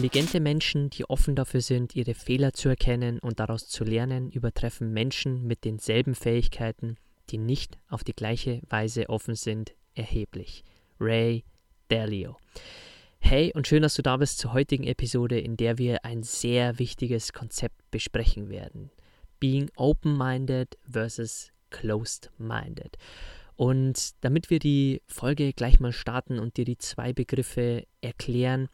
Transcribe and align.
Intelligente 0.00 0.40
Menschen, 0.40 0.88
die 0.88 1.04
offen 1.04 1.36
dafür 1.36 1.60
sind, 1.60 1.94
ihre 1.94 2.14
Fehler 2.14 2.54
zu 2.54 2.70
erkennen 2.70 3.18
und 3.18 3.38
daraus 3.38 3.68
zu 3.68 3.84
lernen, 3.84 4.30
übertreffen 4.30 4.94
Menschen 4.94 5.46
mit 5.46 5.66
denselben 5.66 6.14
Fähigkeiten, 6.14 6.96
die 7.28 7.36
nicht 7.36 7.76
auf 7.86 8.02
die 8.02 8.14
gleiche 8.14 8.62
Weise 8.70 9.10
offen 9.10 9.34
sind, 9.34 9.74
erheblich. 9.94 10.64
Ray 10.98 11.44
Dalio. 11.88 12.38
Hey 13.18 13.52
und 13.54 13.68
schön, 13.68 13.82
dass 13.82 13.92
du 13.92 14.00
da 14.00 14.16
bist 14.16 14.38
zur 14.38 14.54
heutigen 14.54 14.84
Episode, 14.84 15.38
in 15.38 15.58
der 15.58 15.76
wir 15.76 16.02
ein 16.02 16.22
sehr 16.22 16.78
wichtiges 16.78 17.34
Konzept 17.34 17.90
besprechen 17.90 18.48
werden. 18.48 18.90
Being 19.38 19.70
open-minded 19.76 20.78
versus 20.90 21.52
closed-minded. 21.68 22.96
Und 23.54 24.14
damit 24.24 24.48
wir 24.48 24.60
die 24.60 25.02
Folge 25.06 25.52
gleich 25.52 25.78
mal 25.78 25.92
starten 25.92 26.38
und 26.38 26.56
dir 26.56 26.64
die 26.64 26.78
zwei 26.78 27.12
Begriffe 27.12 27.84
erklären, 28.00 28.70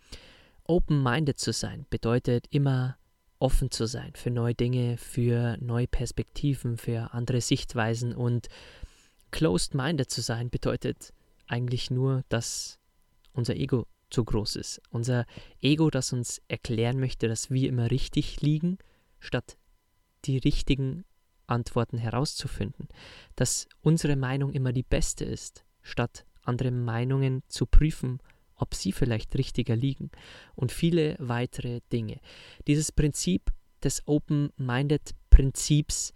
Open-minded 0.68 1.38
zu 1.38 1.52
sein 1.52 1.86
bedeutet 1.90 2.46
immer 2.50 2.96
offen 3.38 3.70
zu 3.70 3.86
sein 3.86 4.12
für 4.14 4.30
neue 4.30 4.54
Dinge, 4.54 4.96
für 4.96 5.56
neue 5.60 5.86
Perspektiven, 5.86 6.78
für 6.78 7.12
andere 7.12 7.40
Sichtweisen 7.40 8.14
und 8.14 8.48
closed-minded 9.30 10.10
zu 10.10 10.22
sein 10.22 10.50
bedeutet 10.50 11.12
eigentlich 11.46 11.90
nur, 11.90 12.24
dass 12.28 12.78
unser 13.32 13.56
Ego 13.56 13.86
zu 14.10 14.24
groß 14.24 14.56
ist. 14.56 14.80
Unser 14.90 15.26
Ego, 15.60 15.90
das 15.90 16.12
uns 16.12 16.40
erklären 16.48 16.98
möchte, 16.98 17.28
dass 17.28 17.50
wir 17.50 17.68
immer 17.68 17.90
richtig 17.90 18.40
liegen, 18.40 18.78
statt 19.18 19.58
die 20.24 20.38
richtigen 20.38 21.04
Antworten 21.46 21.98
herauszufinden. 21.98 22.88
Dass 23.34 23.68
unsere 23.82 24.16
Meinung 24.16 24.52
immer 24.52 24.72
die 24.72 24.82
beste 24.82 25.24
ist, 25.24 25.64
statt 25.82 26.24
andere 26.42 26.70
Meinungen 26.70 27.42
zu 27.48 27.66
prüfen 27.66 28.20
ob 28.56 28.74
sie 28.74 28.92
vielleicht 28.92 29.36
richtiger 29.36 29.76
liegen 29.76 30.10
und 30.54 30.72
viele 30.72 31.16
weitere 31.18 31.80
Dinge. 31.92 32.20
Dieses 32.66 32.92
Prinzip 32.92 33.52
des 33.82 34.06
Open-Minded-Prinzips, 34.06 36.14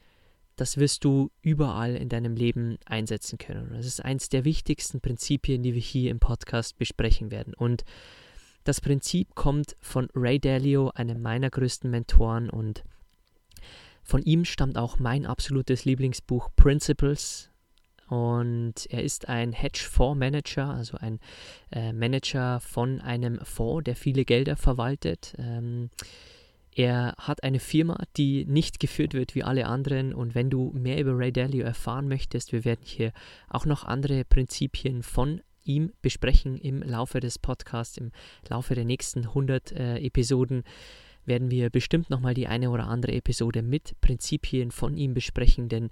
das 0.57 0.77
wirst 0.77 1.05
du 1.05 1.31
überall 1.43 1.97
in 1.97 2.09
deinem 2.09 2.35
Leben 2.35 2.79
einsetzen 2.85 3.39
können. 3.39 3.73
Das 3.73 3.87
ist 3.87 4.05
eines 4.05 4.29
der 4.29 4.45
wichtigsten 4.45 5.01
Prinzipien, 5.01 5.63
die 5.63 5.75
wir 5.75 5.81
hier 5.81 6.11
im 6.11 6.21
Podcast 6.21 6.77
besprechen 6.77 7.31
werden. 7.31 7.55
Und 7.55 7.85
das 8.65 8.81
Prinzip 8.81 9.35
kommt 9.35 9.77
von 9.81 10.09
Ray 10.15 10.39
Dalio, 10.39 10.91
einem 10.91 11.23
meiner 11.23 11.51
größten 11.51 11.91
Mentoren 11.91 12.51
und 12.51 12.85
von 14.03 14.23
ihm 14.23 14.45
stammt 14.45 14.77
auch 14.77 14.99
mein 14.99 15.27
absolutes 15.27 15.85
Lieblingsbuch 15.85 16.51
Principles 16.57 17.50
und 18.11 18.87
er 18.89 19.05
ist 19.05 19.29
ein 19.29 19.53
Hedgefondsmanager, 19.53 20.69
also 20.69 20.97
ein 20.99 21.21
äh, 21.71 21.93
Manager 21.93 22.59
von 22.59 23.01
einem 23.01 23.39
Fonds, 23.45 23.85
der 23.85 23.95
viele 23.95 24.25
Gelder 24.25 24.57
verwaltet. 24.57 25.37
Ähm, 25.39 25.91
er 26.75 27.15
hat 27.19 27.45
eine 27.45 27.61
Firma, 27.61 28.03
die 28.17 28.45
nicht 28.47 28.81
geführt 28.81 29.15
wird 29.15 29.37
wie 29.37 29.45
alle 29.45 29.67
anderen. 29.67 30.13
Und 30.13 30.35
wenn 30.35 30.51
du 30.51 30.73
mehr 30.73 30.99
über 30.99 31.17
Ray 31.17 31.31
Dalio 31.31 31.65
erfahren 31.65 32.09
möchtest, 32.09 32.53
wir 32.53 32.65
werden 32.65 32.81
hier 32.83 33.13
auch 33.49 33.65
noch 33.65 33.85
andere 33.85 34.25
Prinzipien 34.25 35.05
von 35.05 35.41
ihm 35.63 35.93
besprechen 36.03 36.57
im 36.57 36.83
Laufe 36.83 37.21
des 37.21 37.39
Podcasts, 37.39 37.97
im 37.97 38.11
Laufe 38.49 38.75
der 38.75 38.85
nächsten 38.85 39.21
100 39.21 39.71
äh, 39.71 39.99
Episoden 39.99 40.65
werden 41.27 41.51
wir 41.53 41.71
bestimmt 41.71 42.11
nochmal 42.11 42.35
die 42.35 42.49
eine 42.49 42.71
oder 42.71 42.89
andere 42.89 43.13
Episode 43.13 43.63
mit 43.63 44.01
Prinzipien 44.01 44.73
von 44.73 44.97
ihm 44.97 45.15
besprechen, 45.15 45.69
denn 45.69 45.91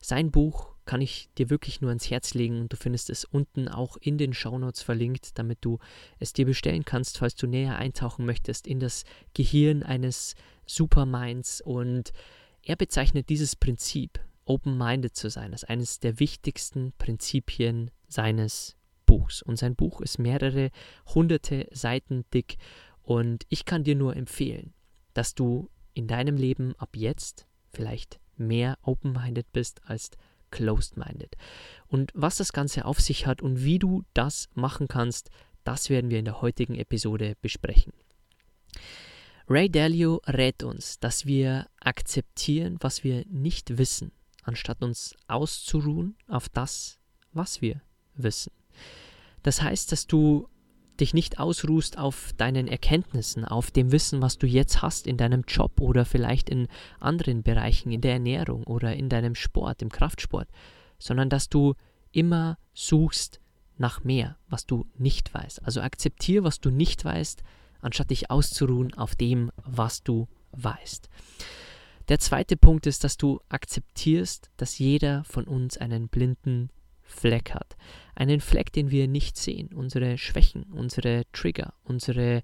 sein 0.00 0.30
Buch 0.30 0.77
kann 0.88 1.02
ich 1.02 1.28
dir 1.36 1.50
wirklich 1.50 1.82
nur 1.82 1.90
ans 1.90 2.08
Herz 2.08 2.32
legen 2.32 2.62
und 2.62 2.72
du 2.72 2.78
findest 2.78 3.10
es 3.10 3.26
unten 3.26 3.68
auch 3.68 3.98
in 3.98 4.16
den 4.16 4.32
Shownotes 4.32 4.80
verlinkt, 4.80 5.38
damit 5.38 5.58
du 5.60 5.78
es 6.18 6.32
dir 6.32 6.46
bestellen 6.46 6.86
kannst, 6.86 7.18
falls 7.18 7.34
du 7.34 7.46
näher 7.46 7.76
eintauchen 7.76 8.24
möchtest 8.24 8.66
in 8.66 8.80
das 8.80 9.04
Gehirn 9.34 9.82
eines 9.82 10.34
Superminds 10.64 11.60
und 11.60 12.14
er 12.62 12.74
bezeichnet 12.74 13.28
dieses 13.28 13.54
Prinzip, 13.54 14.18
open-minded 14.46 15.14
zu 15.14 15.28
sein, 15.28 15.52
als 15.52 15.62
eines 15.62 16.00
der 16.00 16.20
wichtigsten 16.20 16.94
Prinzipien 16.96 17.90
seines 18.08 18.74
Buchs. 19.04 19.42
Und 19.42 19.58
sein 19.58 19.76
Buch 19.76 20.00
ist 20.00 20.18
mehrere 20.18 20.70
hunderte 21.14 21.68
Seiten 21.70 22.24
dick 22.32 22.56
und 23.02 23.44
ich 23.50 23.66
kann 23.66 23.84
dir 23.84 23.94
nur 23.94 24.16
empfehlen, 24.16 24.72
dass 25.12 25.34
du 25.34 25.68
in 25.92 26.06
deinem 26.06 26.38
Leben 26.38 26.74
ab 26.76 26.96
jetzt 26.96 27.46
vielleicht 27.68 28.20
mehr 28.38 28.78
open-minded 28.80 29.52
bist 29.52 29.82
als 29.84 30.12
closed-minded. 30.50 31.36
Und 31.86 32.10
was 32.14 32.36
das 32.36 32.52
Ganze 32.52 32.84
auf 32.84 33.00
sich 33.00 33.26
hat 33.26 33.42
und 33.42 33.62
wie 33.64 33.78
du 33.78 34.04
das 34.14 34.48
machen 34.54 34.88
kannst, 34.88 35.30
das 35.64 35.90
werden 35.90 36.10
wir 36.10 36.18
in 36.18 36.24
der 36.24 36.40
heutigen 36.40 36.74
Episode 36.74 37.36
besprechen. 37.42 37.92
Ray 39.48 39.70
Dalio 39.70 40.20
rät 40.26 40.62
uns, 40.62 40.98
dass 41.00 41.24
wir 41.24 41.68
akzeptieren, 41.80 42.76
was 42.80 43.02
wir 43.02 43.24
nicht 43.26 43.78
wissen, 43.78 44.12
anstatt 44.42 44.82
uns 44.82 45.14
auszuruhen 45.26 46.16
auf 46.26 46.48
das, 46.48 46.98
was 47.32 47.62
wir 47.62 47.80
wissen. 48.14 48.52
Das 49.42 49.62
heißt, 49.62 49.90
dass 49.90 50.06
du 50.06 50.48
dich 51.00 51.14
nicht 51.14 51.38
ausruhst 51.38 51.98
auf 51.98 52.32
deinen 52.36 52.68
Erkenntnissen, 52.68 53.44
auf 53.44 53.70
dem 53.70 53.92
Wissen, 53.92 54.22
was 54.22 54.38
du 54.38 54.46
jetzt 54.46 54.82
hast 54.82 55.06
in 55.06 55.16
deinem 55.16 55.44
Job 55.46 55.80
oder 55.80 56.04
vielleicht 56.04 56.50
in 56.50 56.68
anderen 57.00 57.42
Bereichen, 57.42 57.90
in 57.90 58.00
der 58.00 58.14
Ernährung 58.14 58.64
oder 58.64 58.94
in 58.94 59.08
deinem 59.08 59.34
Sport, 59.34 59.82
im 59.82 59.90
Kraftsport, 59.90 60.48
sondern 60.98 61.30
dass 61.30 61.48
du 61.48 61.74
immer 62.12 62.58
suchst 62.74 63.40
nach 63.76 64.02
mehr, 64.04 64.36
was 64.48 64.66
du 64.66 64.86
nicht 64.96 65.32
weißt. 65.32 65.64
Also 65.64 65.80
akzeptiere, 65.80 66.44
was 66.44 66.60
du 66.60 66.70
nicht 66.70 67.04
weißt, 67.04 67.42
anstatt 67.80 68.10
dich 68.10 68.30
auszuruhen 68.30 68.94
auf 68.94 69.14
dem, 69.14 69.50
was 69.64 70.02
du 70.02 70.26
weißt. 70.52 71.08
Der 72.08 72.18
zweite 72.18 72.56
Punkt 72.56 72.86
ist, 72.86 73.04
dass 73.04 73.18
du 73.18 73.40
akzeptierst, 73.48 74.50
dass 74.56 74.78
jeder 74.78 75.24
von 75.24 75.44
uns 75.44 75.76
einen 75.76 76.08
blinden 76.08 76.70
Fleck 77.08 77.54
hat. 77.54 77.76
Einen 78.14 78.40
Fleck, 78.40 78.72
den 78.72 78.90
wir 78.90 79.08
nicht 79.08 79.36
sehen. 79.36 79.72
Unsere 79.74 80.18
Schwächen, 80.18 80.64
unsere 80.64 81.22
Trigger, 81.32 81.74
unsere 81.82 82.42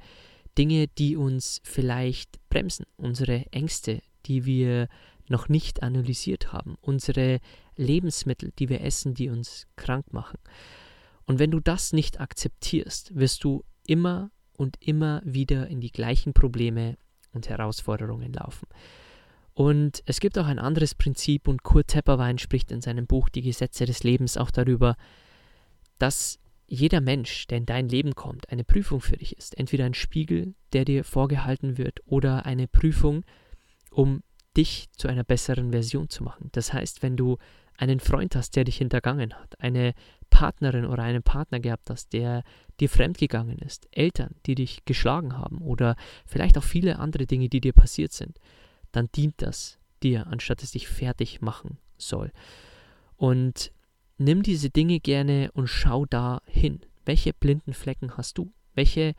Dinge, 0.58 0.88
die 0.88 1.16
uns 1.16 1.60
vielleicht 1.64 2.38
bremsen, 2.48 2.86
unsere 2.96 3.46
Ängste, 3.52 4.02
die 4.26 4.44
wir 4.44 4.88
noch 5.28 5.48
nicht 5.48 5.82
analysiert 5.82 6.52
haben, 6.52 6.76
unsere 6.80 7.40
Lebensmittel, 7.76 8.52
die 8.58 8.68
wir 8.68 8.82
essen, 8.82 9.14
die 9.14 9.30
uns 9.30 9.66
krank 9.76 10.12
machen. 10.12 10.38
Und 11.26 11.38
wenn 11.38 11.50
du 11.50 11.60
das 11.60 11.92
nicht 11.92 12.20
akzeptierst, 12.20 13.16
wirst 13.16 13.44
du 13.44 13.64
immer 13.86 14.30
und 14.56 14.76
immer 14.80 15.22
wieder 15.24 15.66
in 15.68 15.80
die 15.80 15.90
gleichen 15.90 16.34
Probleme 16.34 16.96
und 17.32 17.48
Herausforderungen 17.48 18.32
laufen. 18.32 18.68
Und 19.54 20.02
es 20.06 20.18
gibt 20.18 20.36
auch 20.36 20.46
ein 20.46 20.58
anderes 20.58 20.94
Prinzip 20.94 21.46
und 21.46 21.62
Kurt 21.62 21.88
Tepperwein 21.88 22.38
spricht 22.38 22.72
in 22.72 22.80
seinem 22.80 23.06
Buch 23.06 23.28
Die 23.28 23.42
Gesetze 23.42 23.86
des 23.86 24.02
Lebens 24.02 24.36
auch 24.36 24.50
darüber, 24.50 24.96
dass 25.98 26.40
jeder 26.66 27.00
Mensch, 27.00 27.46
der 27.46 27.58
in 27.58 27.66
dein 27.66 27.88
Leben 27.88 28.14
kommt, 28.14 28.50
eine 28.50 28.64
Prüfung 28.64 29.00
für 29.00 29.16
dich 29.16 29.36
ist. 29.38 29.56
Entweder 29.56 29.84
ein 29.84 29.94
Spiegel, 29.94 30.54
der 30.72 30.84
dir 30.84 31.04
vorgehalten 31.04 31.78
wird, 31.78 32.00
oder 32.06 32.46
eine 32.46 32.66
Prüfung, 32.66 33.24
um 33.90 34.22
dich 34.56 34.88
zu 34.92 35.08
einer 35.08 35.24
besseren 35.24 35.70
Version 35.70 36.08
zu 36.08 36.24
machen. 36.24 36.48
Das 36.52 36.72
heißt, 36.72 37.02
wenn 37.02 37.16
du 37.16 37.38
einen 37.76 38.00
Freund 38.00 38.36
hast, 38.36 38.56
der 38.56 38.64
dich 38.64 38.78
hintergangen 38.78 39.34
hat, 39.34 39.60
eine 39.60 39.94
Partnerin 40.30 40.86
oder 40.86 41.02
einen 41.02 41.22
Partner 41.22 41.60
gehabt 41.60 41.90
hast, 41.90 42.12
der 42.12 42.42
dir 42.80 42.88
fremdgegangen 42.88 43.58
ist, 43.58 43.88
Eltern, 43.90 44.36
die 44.46 44.54
dich 44.54 44.84
geschlagen 44.84 45.36
haben 45.36 45.58
oder 45.58 45.96
vielleicht 46.26 46.56
auch 46.56 46.64
viele 46.64 46.98
andere 46.98 47.26
Dinge, 47.26 47.48
die 47.48 47.60
dir 47.60 47.72
passiert 47.72 48.12
sind, 48.12 48.38
dann 48.96 49.08
dient 49.14 49.34
das 49.38 49.78
dir, 50.02 50.26
anstatt 50.26 50.62
es 50.62 50.72
dich 50.72 50.88
fertig 50.88 51.40
machen 51.40 51.78
soll. 51.98 52.30
Und 53.16 53.72
nimm 54.18 54.42
diese 54.42 54.70
Dinge 54.70 55.00
gerne 55.00 55.50
und 55.52 55.68
schau 55.68 56.06
da 56.06 56.40
hin. 56.46 56.80
welche 57.06 57.34
blinden 57.34 57.74
Flecken 57.74 58.16
hast 58.16 58.38
du? 58.38 58.50
Welche 58.74 59.14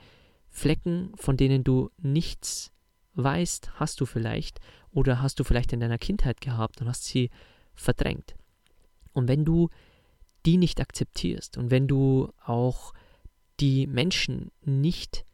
Flecken, 0.50 1.12
von 1.16 1.38
denen 1.38 1.64
du 1.64 1.92
nichts 1.98 2.72
weißt, 3.14 3.80
hast 3.80 4.02
du 4.02 4.06
vielleicht 4.06 4.60
oder 4.92 5.22
hast 5.22 5.40
du 5.40 5.44
vielleicht 5.44 5.72
in 5.74 5.80
deiner 5.80 5.98
Kindheit 6.00 6.42
gehabt 6.42 6.82
und 6.82 6.88
hast 6.88 7.04
sie 7.06 7.30
verdrängt. 7.76 8.36
Und 9.14 9.28
wenn 9.28 9.46
du 9.46 9.70
die 10.46 10.58
nicht 10.58 10.82
akzeptierst 10.82 11.58
und 11.58 11.72
wenn 11.72 11.88
du 11.88 12.32
auch 12.44 12.94
die 13.60 13.88
Menschen 13.88 14.52
nicht 14.62 15.26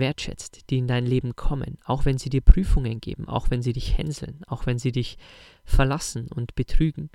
wertschätzt, 0.00 0.70
die 0.70 0.78
in 0.78 0.88
dein 0.88 1.06
Leben 1.06 1.36
kommen, 1.36 1.78
auch 1.84 2.04
wenn 2.04 2.18
sie 2.18 2.30
dir 2.30 2.40
Prüfungen 2.40 3.00
geben, 3.00 3.28
auch 3.28 3.50
wenn 3.50 3.62
sie 3.62 3.72
dich 3.72 3.96
hänseln, 3.96 4.42
auch 4.46 4.66
wenn 4.66 4.78
sie 4.78 4.92
dich 4.92 5.18
verlassen 5.64 6.28
und 6.28 6.54
betrügen. 6.54 7.10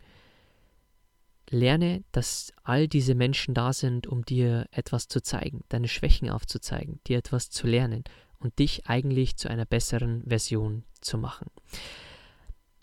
Lerne, 1.50 2.04
dass 2.12 2.52
all 2.64 2.88
diese 2.88 3.16
Menschen 3.16 3.54
da 3.54 3.74
sind, 3.74 4.08
um 4.08 4.26
dir 4.26 4.68
etwas 4.72 5.08
zu 5.08 5.22
zeigen, 5.22 5.64
deine 5.70 5.88
Schwächen 5.88 6.30
aufzuzeigen, 6.30 7.00
dir 7.06 7.18
etwas 7.18 7.50
zu 7.50 7.68
lernen 7.68 8.04
und 8.40 8.60
dich 8.60 8.88
eigentlich 8.88 9.38
zu 9.38 9.50
einer 9.50 9.66
besseren 9.66 10.24
Version 10.28 10.84
zu 11.02 11.18
machen. 11.18 11.48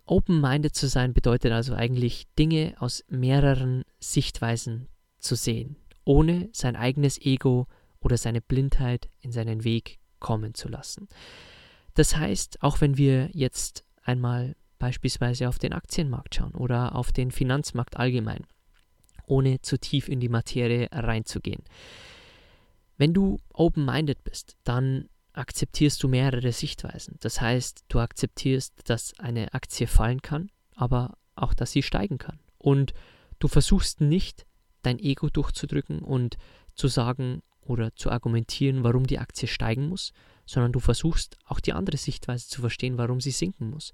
Open-minded 0.06 0.74
zu 0.74 0.88
sein 0.88 1.12
bedeutet 1.14 1.52
also 1.52 1.74
eigentlich 1.74 2.26
Dinge 2.38 2.74
aus 2.78 3.04
mehreren 3.08 3.84
Sichtweisen 4.00 4.88
zu 5.18 5.36
sehen, 5.36 5.76
ohne 6.04 6.48
sein 6.52 6.74
eigenes 6.74 7.20
Ego 7.20 7.66
oder 8.00 8.16
seine 8.16 8.40
Blindheit 8.40 9.08
in 9.20 9.32
seinen 9.32 9.64
Weg 9.64 9.98
kommen 10.18 10.54
zu 10.54 10.68
lassen. 10.68 11.08
Das 11.94 12.16
heißt, 12.16 12.62
auch 12.62 12.80
wenn 12.80 12.96
wir 12.96 13.30
jetzt 13.32 13.84
einmal 14.02 14.56
beispielsweise 14.78 15.48
auf 15.48 15.58
den 15.58 15.72
Aktienmarkt 15.72 16.34
schauen 16.34 16.54
oder 16.54 16.96
auf 16.96 17.12
den 17.12 17.30
Finanzmarkt 17.30 17.96
allgemein, 17.96 18.46
ohne 19.26 19.60
zu 19.60 19.78
tief 19.78 20.08
in 20.08 20.20
die 20.20 20.28
Materie 20.28 20.88
reinzugehen. 20.90 21.62
Wenn 22.96 23.14
du 23.14 23.38
open-minded 23.52 24.24
bist, 24.24 24.56
dann 24.64 25.08
akzeptierst 25.32 26.02
du 26.02 26.08
mehrere 26.08 26.52
Sichtweisen. 26.52 27.16
Das 27.20 27.40
heißt, 27.40 27.84
du 27.88 27.98
akzeptierst, 27.98 28.88
dass 28.88 29.18
eine 29.18 29.54
Aktie 29.54 29.86
fallen 29.86 30.22
kann, 30.22 30.50
aber 30.74 31.16
auch, 31.34 31.54
dass 31.54 31.72
sie 31.72 31.82
steigen 31.82 32.18
kann. 32.18 32.40
Und 32.58 32.92
du 33.38 33.48
versuchst 33.48 34.00
nicht, 34.00 34.46
dein 34.82 34.98
Ego 34.98 35.28
durchzudrücken 35.28 36.00
und 36.00 36.36
zu 36.74 36.88
sagen 36.88 37.42
oder 37.70 37.94
zu 37.94 38.10
argumentieren, 38.10 38.84
warum 38.84 39.06
die 39.06 39.18
Aktie 39.18 39.48
steigen 39.48 39.88
muss, 39.88 40.12
sondern 40.44 40.72
du 40.72 40.80
versuchst 40.80 41.38
auch 41.46 41.60
die 41.60 41.72
andere 41.72 41.96
Sichtweise 41.96 42.48
zu 42.48 42.60
verstehen, 42.60 42.98
warum 42.98 43.20
sie 43.20 43.30
sinken 43.30 43.70
muss. 43.70 43.92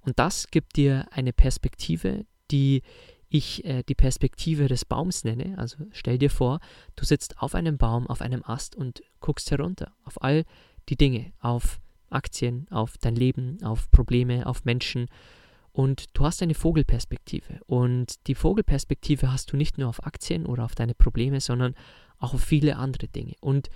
Und 0.00 0.18
das 0.18 0.48
gibt 0.48 0.76
dir 0.76 1.06
eine 1.10 1.32
Perspektive, 1.32 2.24
die 2.50 2.82
ich 3.28 3.64
äh, 3.64 3.82
die 3.82 3.94
Perspektive 3.94 4.68
des 4.68 4.84
Baums 4.84 5.24
nenne. 5.24 5.58
Also 5.58 5.76
stell 5.92 6.18
dir 6.18 6.30
vor, 6.30 6.60
du 6.96 7.04
sitzt 7.04 7.42
auf 7.42 7.54
einem 7.54 7.76
Baum, 7.76 8.06
auf 8.06 8.22
einem 8.22 8.42
Ast 8.44 8.76
und 8.76 9.02
guckst 9.20 9.50
herunter 9.50 9.92
auf 10.04 10.22
all 10.22 10.44
die 10.88 10.96
Dinge, 10.96 11.32
auf 11.40 11.80
Aktien, 12.10 12.66
auf 12.70 12.96
dein 12.98 13.16
Leben, 13.16 13.62
auf 13.62 13.90
Probleme, 13.90 14.46
auf 14.46 14.64
Menschen. 14.64 15.08
Und 15.72 16.06
du 16.14 16.24
hast 16.24 16.42
eine 16.42 16.54
Vogelperspektive. 16.54 17.60
Und 17.66 18.26
die 18.26 18.34
Vogelperspektive 18.34 19.30
hast 19.30 19.52
du 19.52 19.56
nicht 19.56 19.78
nur 19.78 19.88
auf 19.88 20.04
Aktien 20.04 20.46
oder 20.46 20.64
auf 20.64 20.74
deine 20.74 20.94
Probleme, 20.94 21.40
sondern 21.40 21.74
auch 22.18 22.34
auf 22.34 22.42
viele 22.42 22.76
andere 22.76 23.08
Dinge. 23.08 23.34
Und 23.40 23.68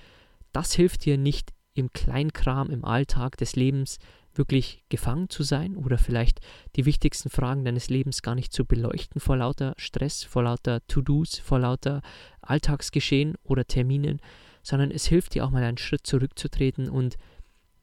das 0.53 0.73
hilft 0.73 1.05
dir 1.05 1.17
nicht 1.17 1.53
im 1.75 1.93
Kleinkram, 1.93 2.71
im 2.71 2.85
Alltag 2.85 3.37
des 3.39 3.57
Lebens 3.57 3.99
wirklich 4.35 4.83
gefangen 4.89 5.29
zu 5.29 5.43
sein 5.43 5.77
oder 5.77 5.99
vielleicht 5.99 6.41
die 6.77 6.87
wichtigsten 6.87 7.31
Fragen 7.31 7.65
deines 7.65 7.91
Lebens 7.91 8.23
gar 8.23 8.35
nicht 8.35 8.53
zu 8.53 8.65
beleuchten 8.65 9.21
vor 9.21 9.37
lauter 9.37 9.75
Stress, 9.77 10.25
vor 10.25 10.43
lauter 10.45 10.87
To-Dos, 10.87 11.39
vor 11.39 11.59
lauter 11.59 12.03
Alltagsgeschehen 12.41 13.35
oder 13.43 13.67
Terminen, 13.67 14.21
sondern 14.63 14.91
es 14.91 15.07
hilft 15.07 15.35
dir 15.35 15.45
auch 15.45 15.51
mal 15.51 15.63
einen 15.63 15.79
Schritt 15.79 16.07
zurückzutreten 16.07 16.89
und 16.89 17.17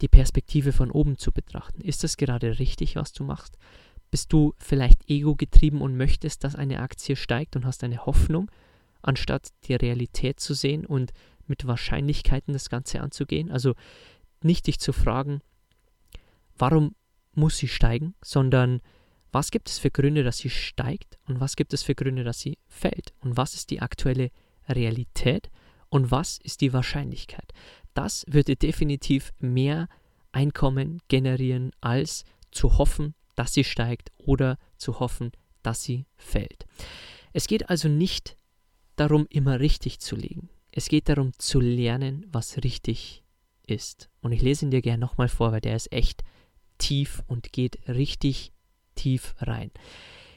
die 0.02 0.08
Perspektive 0.08 0.72
von 0.72 0.92
oben 0.92 1.18
zu 1.18 1.32
betrachten. 1.32 1.82
Ist 1.82 2.04
das 2.04 2.18
gerade 2.18 2.58
richtig, 2.58 2.96
was 2.96 3.12
du 3.12 3.24
machst? 3.24 3.58
Bist 4.12 4.34
du 4.34 4.54
vielleicht 4.58 5.10
ego 5.10 5.36
getrieben 5.36 5.82
und 5.82 5.98
möchtest, 5.98 6.44
dass 6.44 6.56
eine 6.56 6.80
Aktie 6.80 7.16
steigt 7.16 7.56
und 7.56 7.66
hast 7.66 7.84
eine 7.84 8.06
Hoffnung, 8.06 8.50
anstatt 9.02 9.50
die 9.66 9.76
Realität 9.76 10.40
zu 10.40 10.54
sehen 10.54 10.86
und 10.86 11.12
mit 11.48 11.68
Wahrscheinlichkeiten 11.68 12.54
das 12.54 12.70
Ganze 12.70 13.02
anzugehen? 13.02 13.52
Also 13.52 13.76
nicht 14.42 14.68
dich 14.68 14.80
zu 14.80 14.94
fragen, 14.94 15.42
warum 16.58 16.96
muss 17.34 17.58
sie 17.58 17.68
steigen, 17.68 18.16
sondern 18.24 18.82
was 19.32 19.52
gibt 19.52 19.70
es 19.70 19.78
für 19.78 19.92
Gründe, 19.92 20.24
dass 20.24 20.40
sie 20.40 20.50
steigt 20.50 21.20
und 21.28 21.40
was 21.40 21.56
gibt 21.56 21.74
es 21.74 21.84
für 21.84 21.94
Gründe, 21.94 22.24
dass 22.24 22.40
sie 22.40 22.58
fällt 22.68 23.14
und 23.22 23.38
was 23.38 23.54
ist 23.54 23.70
die 23.70 23.82
aktuelle 23.82 24.32
Realität 24.68 25.50
und 25.90 26.12
was 26.12 26.40
ist 26.44 26.62
die 26.62 26.74
Wahrscheinlichkeit. 26.74 27.54
Das 27.94 28.26
würde 28.28 28.56
definitiv 28.56 29.32
mehr 29.40 29.88
Einkommen 30.32 31.02
generieren, 31.08 31.72
als 31.82 32.24
zu 32.52 32.78
hoffen, 32.78 33.16
dass 33.40 33.54
sie 33.54 33.64
steigt 33.64 34.12
oder 34.18 34.58
zu 34.76 35.00
hoffen, 35.00 35.32
dass 35.64 35.82
sie 35.82 36.06
fällt. 36.18 36.66
Es 37.32 37.48
geht 37.48 37.70
also 37.70 37.88
nicht 37.88 38.36
darum, 38.98 39.28
immer 39.30 39.62
richtig 39.62 40.00
zu 40.00 40.18
liegen. 40.18 40.50
Es 40.74 40.90
geht 40.90 41.08
darum 41.08 41.32
zu 41.38 41.62
lernen, 41.62 42.26
was 42.34 42.58
richtig 42.58 43.24
ist. 43.66 44.10
Und 44.20 44.34
ich 44.34 44.42
lese 44.42 44.66
ihn 44.66 44.72
dir 44.72 44.82
gerne 44.82 45.00
nochmal 45.00 45.30
vor, 45.30 45.54
weil 45.54 45.62
der 45.62 45.78
ist 45.78 45.90
echt 45.94 46.22
tief 46.80 47.24
und 47.28 47.54
geht 47.54 47.80
richtig 47.88 48.52
tief 48.96 49.36
rein. 49.40 49.72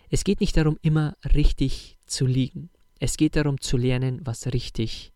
Es 0.08 0.22
geht 0.22 0.40
nicht 0.40 0.56
darum, 0.56 0.78
immer 0.81 1.16
richtig 1.34 1.98
zu 2.06 2.25
liegen. 2.25 2.70
Es 3.00 3.16
geht 3.16 3.34
darum 3.34 3.60
zu 3.60 3.78
lernen, 3.78 4.20
was 4.22 4.46
richtig 4.46 5.12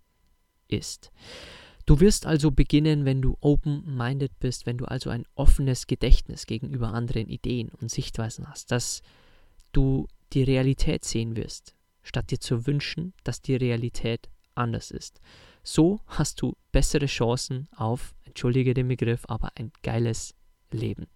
ist. 0.66 1.12
Du 1.86 2.00
wirst 2.00 2.26
also 2.26 2.50
beginnen, 2.50 3.04
wenn 3.04 3.22
du 3.22 3.36
open-minded 3.40 4.40
bist, 4.40 4.66
wenn 4.66 4.76
du 4.76 4.86
also 4.86 5.08
ein 5.08 5.24
offenes 5.36 5.86
Gedächtnis 5.86 6.46
gegenüber 6.46 6.92
anderen 6.92 7.28
Ideen 7.28 7.68
und 7.68 7.92
Sichtweisen 7.92 8.48
hast, 8.48 8.72
dass 8.72 9.02
du 9.70 10.08
die 10.32 10.42
Realität 10.42 11.04
sehen 11.04 11.36
wirst, 11.36 11.76
statt 12.02 12.32
dir 12.32 12.40
zu 12.40 12.66
wünschen, 12.66 13.14
dass 13.22 13.40
die 13.40 13.54
Realität 13.54 14.28
anders 14.56 14.90
ist. 14.90 15.20
So 15.62 16.00
hast 16.06 16.42
du 16.42 16.56
bessere 16.72 17.06
Chancen 17.06 17.68
auf, 17.76 18.14
entschuldige 18.25 18.75
den 18.75 18.88
Begriff, 18.88 19.22
aber 19.28 19.50
ein 19.54 19.70
geiles 19.82 20.34
Leben. 20.72 21.06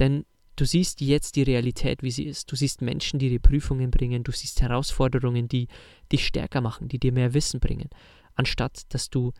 Denn 0.00 0.24
du 0.56 0.64
siehst 0.64 1.00
jetzt 1.00 1.36
die 1.36 1.44
Realität, 1.44 2.02
wie 2.02 2.10
sie 2.10 2.24
ist. 2.24 2.50
Du 2.50 2.56
siehst 2.56 2.82
Menschen, 2.82 3.20
die 3.20 3.28
dir 3.28 3.38
Prüfungen 3.38 3.92
bringen. 3.92 4.24
Du 4.24 4.32
siehst 4.32 4.60
Herausforderungen, 4.60 5.46
die 5.46 5.68
dich 6.10 6.26
stärker 6.26 6.60
machen, 6.60 6.88
die 6.88 6.98
dir 6.98 7.12
mehr 7.12 7.32
Wissen 7.32 7.60
bringen, 7.60 7.90
anstatt 8.34 8.92
dass 8.92 9.08
du 9.08 9.32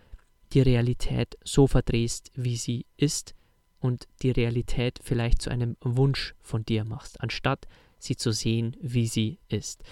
die 0.52 0.60
Realität 0.60 1.36
so 1.44 1.66
verdrehst, 1.66 2.30
wie 2.34 2.56
sie 2.56 2.86
ist 2.96 3.34
und 3.78 4.08
die 4.22 4.30
Realität 4.30 4.98
vielleicht 5.02 5.42
zu 5.42 5.50
einem 5.50 5.76
Wunsch 5.80 6.34
von 6.40 6.64
dir 6.64 6.84
machst, 6.84 7.20
anstatt 7.20 7.66
sie 7.98 8.16
zu 8.16 8.32
sehen, 8.32 8.76
wie 8.80 9.06
sie 9.06 9.38
ist. 9.48 9.82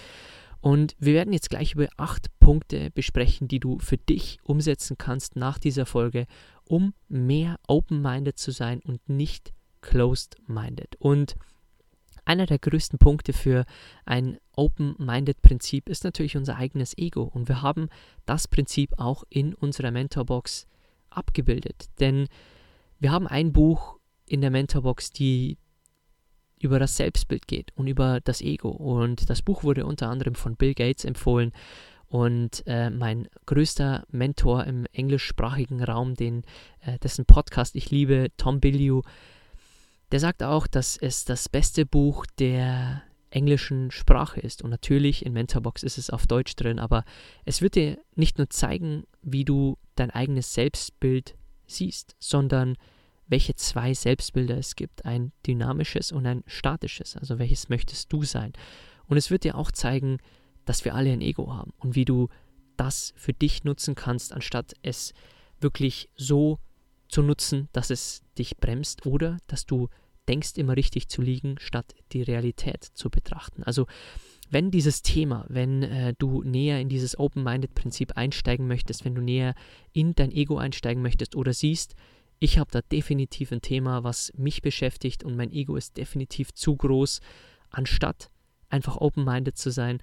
Und 0.61 0.97
wir 0.99 1.15
werden 1.15 1.33
jetzt 1.33 1.51
gleich 1.51 1.75
über 1.75 1.89
acht 1.97 2.37
Punkte 2.41 2.91
besprechen, 2.91 3.47
die 3.47 3.61
du 3.61 3.79
für 3.79 3.97
dich 3.97 4.41
umsetzen 4.43 4.99
kannst 4.99 5.37
nach 5.37 5.59
dieser 5.59 5.87
Folge, 5.87 6.27
um 6.65 6.95
mehr 7.09 7.61
open-minded 7.69 8.39
zu 8.39 8.51
sein 8.51 8.81
und 8.81 9.09
nicht 9.09 9.53
closed-minded. 9.81 10.97
Und 10.99 11.37
einer 12.29 12.47
der 12.47 12.59
größten 12.59 12.99
Punkte 12.99 13.33
für 13.33 13.65
ein 14.05 14.39
Open-Minded-Prinzip 14.55 15.89
ist 15.89 16.05
natürlich 16.05 16.37
unser 16.37 16.57
eigenes 16.57 16.97
Ego. 16.99 17.23
Und 17.23 17.49
wir 17.49 17.63
haben 17.63 17.89
das 18.27 18.49
Prinzip 18.49 18.93
auch 18.99 19.25
in 19.31 19.55
unserer 19.55 19.91
Mentorbox 19.91 20.67
abgebildet. 21.09 21.89
Denn 22.01 22.29
wir 23.01 23.13
haben 23.13 23.27
ein 23.27 23.53
Buch 23.53 23.97
in 24.27 24.43
der 24.43 24.51
Mentorbox, 24.51 25.11
die 25.11 25.57
über 26.61 26.79
das 26.79 26.97
Selbstbild 26.97 27.47
geht 27.47 27.73
und 27.77 27.87
über 27.87 28.21
das 28.21 28.43
Ego. 28.43 28.69
Und 28.69 29.31
das 29.31 29.41
Buch 29.41 29.63
wurde 29.63 29.87
unter 29.87 30.11
anderem 30.11 30.35
von 30.35 30.57
Bill 30.57 30.75
Gates 30.75 31.07
empfohlen. 31.07 31.53
Und 32.09 32.63
äh, 32.67 32.91
mein 32.91 33.29
größter 33.47 34.05
Mentor 34.11 34.65
im 34.65 34.87
englischsprachigen 34.93 35.83
Raum, 35.83 36.15
den, 36.15 36.43
äh, 36.81 36.99
dessen 36.99 37.25
Podcast 37.25 37.75
ich 37.75 37.91
liebe, 37.91 38.29
Tom 38.37 38.61
Billiou, 38.61 39.03
der 40.13 40.21
sagt 40.21 40.43
auch, 40.43 40.67
dass 40.67 40.97
es 40.97 41.25
das 41.25 41.49
beste 41.49 41.85
Buch 41.85 42.27
der 42.39 43.03
englischen 43.31 43.91
Sprache 43.91 44.41
ist. 44.41 44.63
Und 44.63 44.71
natürlich 44.71 45.25
in 45.25 45.33
Mentorbox 45.33 45.83
ist 45.83 45.99
es 45.99 46.11
auf 46.11 46.27
Deutsch 46.27 46.57
drin, 46.57 46.79
aber 46.79 47.05
es 47.45 47.61
wird 47.61 47.75
dir 47.75 47.99
nicht 48.15 48.39
nur 48.39 48.49
zeigen, 48.49 49.05
wie 49.23 49.45
du 49.45 49.77
dein 49.97 50.11
eigenes 50.11 50.55
Selbstbild 50.55 51.37
siehst, 51.67 52.17
sondern 52.19 52.77
welche 53.27 53.55
zwei 53.55 53.93
Selbstbilder 53.93 54.57
es 54.57 54.75
gibt, 54.75 55.05
ein 55.05 55.33
dynamisches 55.47 56.13
und 56.13 56.27
ein 56.27 56.43
statisches, 56.47 57.17
also 57.17 57.39
welches 57.39 57.69
möchtest 57.69 58.11
du 58.13 58.25
sein. 58.25 58.55
Und 59.07 59.19
es 59.19 59.31
wird 59.31 59.45
dir 59.45 59.57
auch 59.57 59.71
zeigen, 59.71 60.19
dass 60.65 60.85
wir 60.85 60.95
alle 60.95 61.13
ein 61.13 61.21
Ego 61.21 61.53
haben 61.53 61.73
und 61.79 61.95
wie 61.95 62.07
du 62.07 62.29
das 62.77 63.13
für 63.17 63.33
dich 63.33 63.65
nutzen 63.65 63.95
kannst, 63.95 64.33
anstatt 64.33 64.75
es 64.83 65.13
wirklich 65.61 66.09
so 66.15 66.59
zu 67.09 67.23
nutzen, 67.23 67.69
dass 67.73 67.91
es 67.91 68.23
dich 68.39 68.57
bremst 68.59 69.07
oder 69.07 69.39
dass 69.47 69.67
du 69.67 69.89
denkst 70.29 70.57
immer 70.57 70.77
richtig 70.77 71.09
zu 71.09 71.23
liegen, 71.23 71.57
statt 71.59 71.95
die 72.13 72.23
Realität 72.23 72.85
zu 72.85 73.11
betrachten. 73.11 73.63
Also 73.63 73.87
wenn 74.51 74.71
dieses 74.71 75.03
Thema, 75.03 75.45
wenn 75.49 75.83
äh, 75.83 76.15
du 76.19 76.43
näher 76.43 76.81
in 76.81 76.89
dieses 76.89 77.19
Open-Minded-Prinzip 77.19 78.17
einsteigen 78.17 78.67
möchtest, 78.67 79.05
wenn 79.05 79.15
du 79.15 79.23
näher 79.23 79.55
in 79.93 80.15
dein 80.15 80.33
Ego 80.33 80.57
einsteigen 80.57 81.03
möchtest 81.03 81.37
oder 81.37 81.53
siehst, 81.53 81.95
ich 82.41 82.59
habe 82.59 82.71
da 82.71 82.81
definitiv 82.81 83.53
ein 83.53 83.63
Thema, 83.63 84.05
was 84.05 84.33
mich 84.37 84.63
beschäftigt 84.63 85.25
und 85.25 85.37
mein 85.37 85.51
Ego 85.51 85.77
ist 85.77 85.97
definitiv 85.97 86.55
zu 86.55 86.77
groß, 86.77 87.21
anstatt 87.71 88.31
einfach 88.71 88.97
open-minded 88.97 89.57
zu 89.59 89.71
sein, 89.71 90.01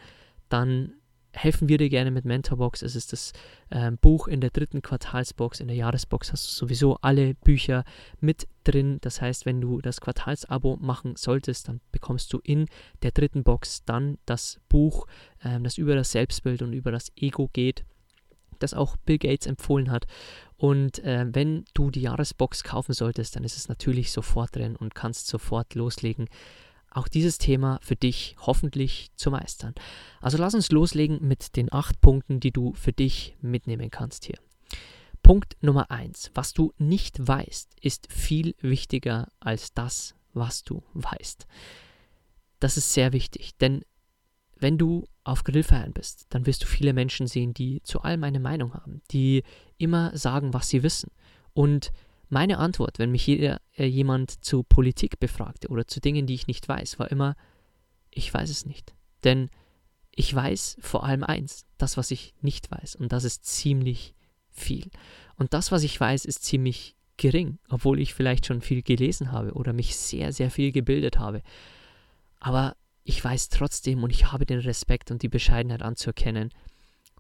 dann 0.50 0.94
helfen 1.36 1.70
wir 1.70 1.78
dir 1.78 1.90
gerne 1.90 2.12
mit 2.12 2.26
Mentorbox. 2.26 2.82
Es 2.82 2.96
ist 2.96 3.12
das 3.14 3.34
äh, 3.70 3.92
Buch 3.92 4.28
in 4.28 4.42
der 4.42 4.50
dritten 4.50 4.82
Quartalsbox, 4.82 5.60
in 5.60 5.68
der 5.68 5.76
Jahresbox 5.76 6.32
hast 6.32 6.48
du 6.48 6.52
sowieso 6.52 6.98
alle 7.02 7.34
Bücher 7.36 7.84
mit 8.20 8.48
drin. 8.64 9.00
Das 9.02 9.22
heißt, 9.22 9.46
wenn 9.46 9.62
du 9.62 9.82
das 9.82 10.02
Quartalsabo 10.02 10.78
machen 10.78 11.16
solltest, 11.16 11.68
dann 11.68 11.82
bekommst 11.92 12.32
du 12.34 12.40
in 12.44 12.68
der 13.04 13.12
dritten 13.12 13.44
Box 13.44 13.84
dann 13.86 14.18
das 14.26 14.60
Buch, 14.70 15.08
äh, 15.40 15.60
das 15.62 15.78
über 15.78 15.96
das 15.96 16.12
Selbstbild 16.12 16.62
und 16.62 16.74
über 16.74 16.92
das 16.92 17.12
Ego 17.16 17.50
geht 17.52 17.86
das 18.60 18.74
auch 18.74 18.98
Bill 18.98 19.18
Gates 19.18 19.48
empfohlen 19.48 19.92
hat. 19.92 20.06
Und 20.58 21.00
äh, 21.00 21.26
wenn 21.30 21.66
du 21.74 21.92
die 21.92 22.02
Jahresbox 22.02 22.64
kaufen 22.64 22.94
solltest, 22.94 23.36
dann 23.36 23.44
ist 23.44 23.58
es 23.58 23.68
natürlich 23.68 24.12
sofort 24.12 24.56
drin 24.56 24.76
und 24.76 24.96
kannst 24.96 25.28
sofort 25.28 25.76
loslegen, 25.76 26.28
auch 26.96 27.08
dieses 27.08 27.38
Thema 27.38 27.80
für 27.82 27.96
dich 27.96 28.36
hoffentlich 28.40 29.12
zu 29.16 29.32
meistern. 29.32 29.76
Also 30.22 30.38
lass 30.38 30.54
uns 30.54 30.72
loslegen 30.72 31.20
mit 31.22 31.56
den 31.56 31.72
acht 31.72 32.00
Punkten, 32.02 32.40
die 32.40 32.52
du 32.52 32.74
für 32.74 32.94
dich 32.94 33.36
mitnehmen 33.42 33.92
kannst 33.92 34.26
hier. 34.26 34.38
Punkt 35.24 35.58
Nummer 35.62 35.92
eins: 35.92 36.32
Was 36.34 36.54
du 36.54 36.72
nicht 36.78 37.26
weißt, 37.26 37.70
ist 37.82 38.12
viel 38.12 38.56
wichtiger 38.60 39.30
als 39.40 39.74
das, 39.74 40.16
was 40.34 40.64
du 40.64 40.84
weißt. 40.94 41.48
Das 42.60 42.78
ist 42.78 42.94
sehr 42.94 43.12
wichtig, 43.14 43.58
denn 43.58 43.84
wenn 44.58 44.78
du 44.78 45.06
auf 45.24 45.44
Grillfeiern 45.44 45.94
bist, 45.94 46.28
dann 46.30 46.46
wirst 46.46 46.64
du 46.64 46.68
viele 46.68 46.94
Menschen 46.94 47.28
sehen, 47.28 47.54
die 47.54 47.82
zu 47.84 48.02
allem 48.02 48.24
eine 48.24 48.40
Meinung 48.40 48.74
haben, 48.74 49.02
die 49.12 49.44
immer 49.78 50.16
sagen, 50.18 50.54
was 50.54 50.70
sie 50.70 50.84
wissen. 50.84 51.12
Und 51.54 51.92
meine 52.30 52.58
Antwort, 52.58 53.00
wenn 53.00 53.12
mich 53.12 53.26
jeder, 53.28 53.62
äh, 53.76 53.86
jemand 53.86 54.44
zu 54.44 54.64
Politik 54.64 55.20
befragte 55.20 55.70
oder 55.70 55.88
zu 55.88 56.00
Dingen, 56.00 56.28
die 56.28 56.34
ich 56.34 56.48
nicht 56.48 56.68
weiß, 56.68 57.00
war 57.00 57.12
immer, 57.12 57.36
ich 58.10 58.34
weiß 58.34 58.50
es 58.50 58.66
nicht. 58.66 58.94
Denn 59.24 59.50
ich 60.12 60.34
weiß 60.34 60.78
vor 60.80 61.04
allem 61.04 61.24
eins, 61.24 61.66
das, 61.78 61.98
was 61.98 62.12
ich 62.12 62.34
nicht 62.42 62.72
weiß. 62.72 62.96
Und 62.96 63.12
das 63.12 63.24
ist 63.24 63.46
ziemlich 63.46 64.16
viel. 64.50 64.90
Und 65.36 65.54
das, 65.54 65.72
was 65.72 65.84
ich 65.84 66.00
weiß, 66.00 66.26
ist 66.26 66.44
ziemlich 66.44 66.96
gering, 67.18 67.60
obwohl 67.70 68.00
ich 68.00 68.14
vielleicht 68.14 68.46
schon 68.46 68.62
viel 68.62 68.82
gelesen 68.82 69.32
habe 69.32 69.54
oder 69.54 69.74
mich 69.74 69.96
sehr, 69.96 70.34
sehr 70.34 70.52
viel 70.52 70.72
gebildet 70.72 71.20
habe. 71.20 71.42
Aber 72.40 72.76
ich 73.04 73.24
weiß 73.24 73.50
trotzdem 73.50 74.04
und 74.04 74.10
ich 74.10 74.32
habe 74.32 74.46
den 74.46 74.60
Respekt 74.60 75.12
und 75.12 75.22
die 75.22 75.30
Bescheidenheit 75.30 75.82
anzuerkennen, 75.82 76.50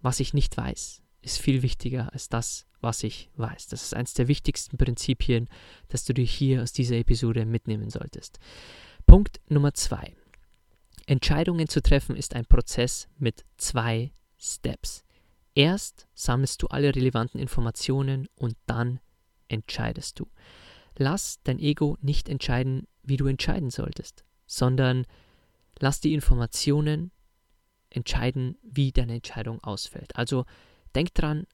was 0.01 0.19
ich 0.19 0.33
nicht 0.33 0.57
weiß, 0.57 1.01
ist 1.21 1.39
viel 1.39 1.61
wichtiger 1.61 2.11
als 2.13 2.29
das, 2.29 2.65
was 2.85 3.03
ich 3.03 3.29
weiß. 3.35 3.67
Das 3.67 3.83
ist 3.83 3.93
eines 3.93 4.13
der 4.13 4.29
wichtigsten 4.29 4.77
Prinzipien, 4.77 5.49
das 5.89 6.05
du 6.05 6.13
dir 6.13 6.23
hier 6.23 6.63
aus 6.63 6.71
dieser 6.71 6.95
Episode 6.95 7.45
mitnehmen 7.45 7.89
solltest. 7.89 8.39
Punkt 9.05 9.41
Nummer 9.49 9.73
zwei. 9.73 10.15
Entscheidungen 11.05 11.67
zu 11.67 11.81
treffen 11.81 12.15
ist 12.15 12.33
ein 12.33 12.45
Prozess 12.45 13.09
mit 13.17 13.43
zwei 13.57 14.13
Steps. 14.37 15.03
Erst 15.53 16.07
sammelst 16.13 16.61
du 16.61 16.67
alle 16.67 16.95
relevanten 16.95 17.39
Informationen 17.39 18.27
und 18.35 18.55
dann 18.65 18.99
entscheidest 19.47 20.19
du. 20.19 20.27
Lass 20.97 21.41
dein 21.43 21.59
Ego 21.59 21.97
nicht 22.01 22.29
entscheiden, 22.29 22.87
wie 23.03 23.17
du 23.17 23.27
entscheiden 23.27 23.69
solltest, 23.69 24.23
sondern 24.45 25.05
lass 25.79 25.99
die 25.99 26.13
Informationen 26.13 27.11
entscheiden, 27.89 28.57
wie 28.63 28.91
deine 28.91 29.15
Entscheidung 29.15 29.63
ausfällt. 29.63 30.15
Also 30.15 30.45
denk 30.95 31.13
dran, 31.13 31.45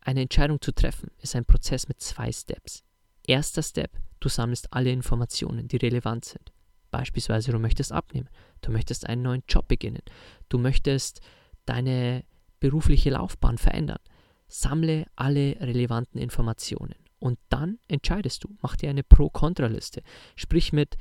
eine 0.00 0.22
Entscheidung 0.22 0.60
zu 0.60 0.72
treffen 0.72 1.10
ist 1.18 1.36
ein 1.36 1.44
Prozess 1.44 1.88
mit 1.88 2.00
zwei 2.00 2.32
Steps. 2.32 2.84
Erster 3.26 3.62
Step, 3.62 3.90
du 4.18 4.28
sammelst 4.28 4.72
alle 4.72 4.90
Informationen, 4.90 5.68
die 5.68 5.76
relevant 5.76 6.24
sind. 6.24 6.52
Beispielsweise, 6.90 7.52
du 7.52 7.58
möchtest 7.58 7.92
abnehmen, 7.92 8.28
du 8.62 8.72
möchtest 8.72 9.06
einen 9.06 9.22
neuen 9.22 9.42
Job 9.48 9.68
beginnen, 9.68 10.02
du 10.48 10.58
möchtest 10.58 11.20
deine 11.64 12.24
berufliche 12.58 13.10
Laufbahn 13.10 13.58
verändern. 13.58 14.00
Sammle 14.48 15.06
alle 15.14 15.56
relevanten 15.60 16.20
Informationen 16.20 16.96
und 17.20 17.38
dann 17.48 17.78
entscheidest 17.86 18.42
du. 18.42 18.56
Mach 18.62 18.74
dir 18.74 18.90
eine 18.90 19.04
Pro-Kontra-Liste. 19.04 20.02
Sprich 20.34 20.72
mit 20.72 20.96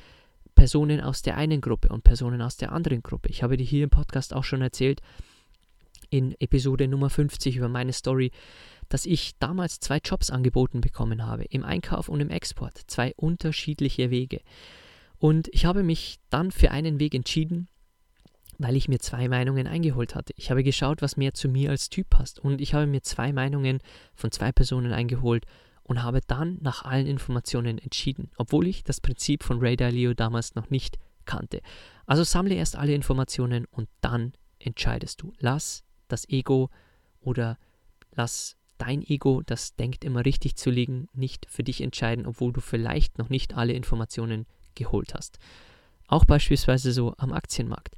Personen 0.53 1.01
aus 1.01 1.21
der 1.23 1.37
einen 1.37 1.61
Gruppe 1.61 1.89
und 1.89 2.03
Personen 2.03 2.41
aus 2.41 2.57
der 2.57 2.71
anderen 2.71 3.01
Gruppe. 3.01 3.29
Ich 3.29 3.41
habe 3.41 3.57
dir 3.57 3.63
hier 3.63 3.85
im 3.85 3.89
Podcast 3.89 4.33
auch 4.33 4.43
schon 4.43 4.61
erzählt, 4.61 5.01
in 6.09 6.35
Episode 6.39 6.87
Nummer 6.87 7.09
50 7.09 7.55
über 7.55 7.69
meine 7.69 7.93
Story, 7.93 8.31
dass 8.89 9.05
ich 9.05 9.37
damals 9.39 9.79
zwei 9.79 9.97
Jobs 9.97 10.29
angeboten 10.29 10.81
bekommen 10.81 11.25
habe, 11.25 11.45
im 11.45 11.63
Einkauf 11.63 12.09
und 12.09 12.19
im 12.19 12.29
Export, 12.29 12.77
zwei 12.87 13.13
unterschiedliche 13.15 14.09
Wege. 14.09 14.41
Und 15.17 15.47
ich 15.53 15.65
habe 15.65 15.83
mich 15.83 16.19
dann 16.29 16.51
für 16.51 16.71
einen 16.71 16.99
Weg 16.99 17.13
entschieden, 17.13 17.67
weil 18.57 18.75
ich 18.75 18.89
mir 18.89 18.99
zwei 18.99 19.27
Meinungen 19.29 19.67
eingeholt 19.67 20.15
hatte. 20.15 20.33
Ich 20.35 20.51
habe 20.51 20.63
geschaut, 20.63 21.01
was 21.01 21.17
mehr 21.17 21.33
zu 21.33 21.47
mir 21.47 21.69
als 21.69 21.89
Typ 21.89 22.09
passt 22.09 22.39
und 22.39 22.59
ich 22.61 22.73
habe 22.73 22.87
mir 22.87 23.01
zwei 23.01 23.31
Meinungen 23.31 23.79
von 24.15 24.31
zwei 24.31 24.51
Personen 24.51 24.91
eingeholt 24.91 25.45
und 25.83 26.03
habe 26.03 26.21
dann 26.27 26.57
nach 26.61 26.83
allen 26.83 27.07
Informationen 27.07 27.79
entschieden, 27.79 28.29
obwohl 28.37 28.67
ich 28.67 28.83
das 28.83 29.01
Prinzip 29.01 29.43
von 29.43 29.59
Ray 29.59 29.75
Dalio 29.75 30.13
damals 30.13 30.55
noch 30.55 30.69
nicht 30.69 30.99
kannte. 31.25 31.61
Also 32.05 32.23
sammle 32.23 32.55
erst 32.55 32.75
alle 32.75 32.93
Informationen 32.93 33.65
und 33.71 33.87
dann 34.01 34.33
entscheidest 34.59 35.21
du. 35.21 35.33
Lass 35.39 35.83
das 36.07 36.27
Ego 36.29 36.69
oder 37.21 37.57
lass 38.11 38.57
dein 38.79 39.03
Ego, 39.03 39.43
das 39.45 39.75
denkt 39.75 40.03
immer 40.03 40.25
richtig 40.25 40.55
zu 40.55 40.71
liegen, 40.71 41.07
nicht 41.13 41.45
für 41.49 41.63
dich 41.63 41.81
entscheiden, 41.81 42.25
obwohl 42.25 42.51
du 42.51 42.61
vielleicht 42.61 43.17
noch 43.17 43.29
nicht 43.29 43.55
alle 43.55 43.73
Informationen 43.73 44.47
geholt 44.75 45.13
hast. 45.13 45.37
Auch 46.07 46.25
beispielsweise 46.25 46.91
so 46.91 47.13
am 47.17 47.33
Aktienmarkt. 47.33 47.95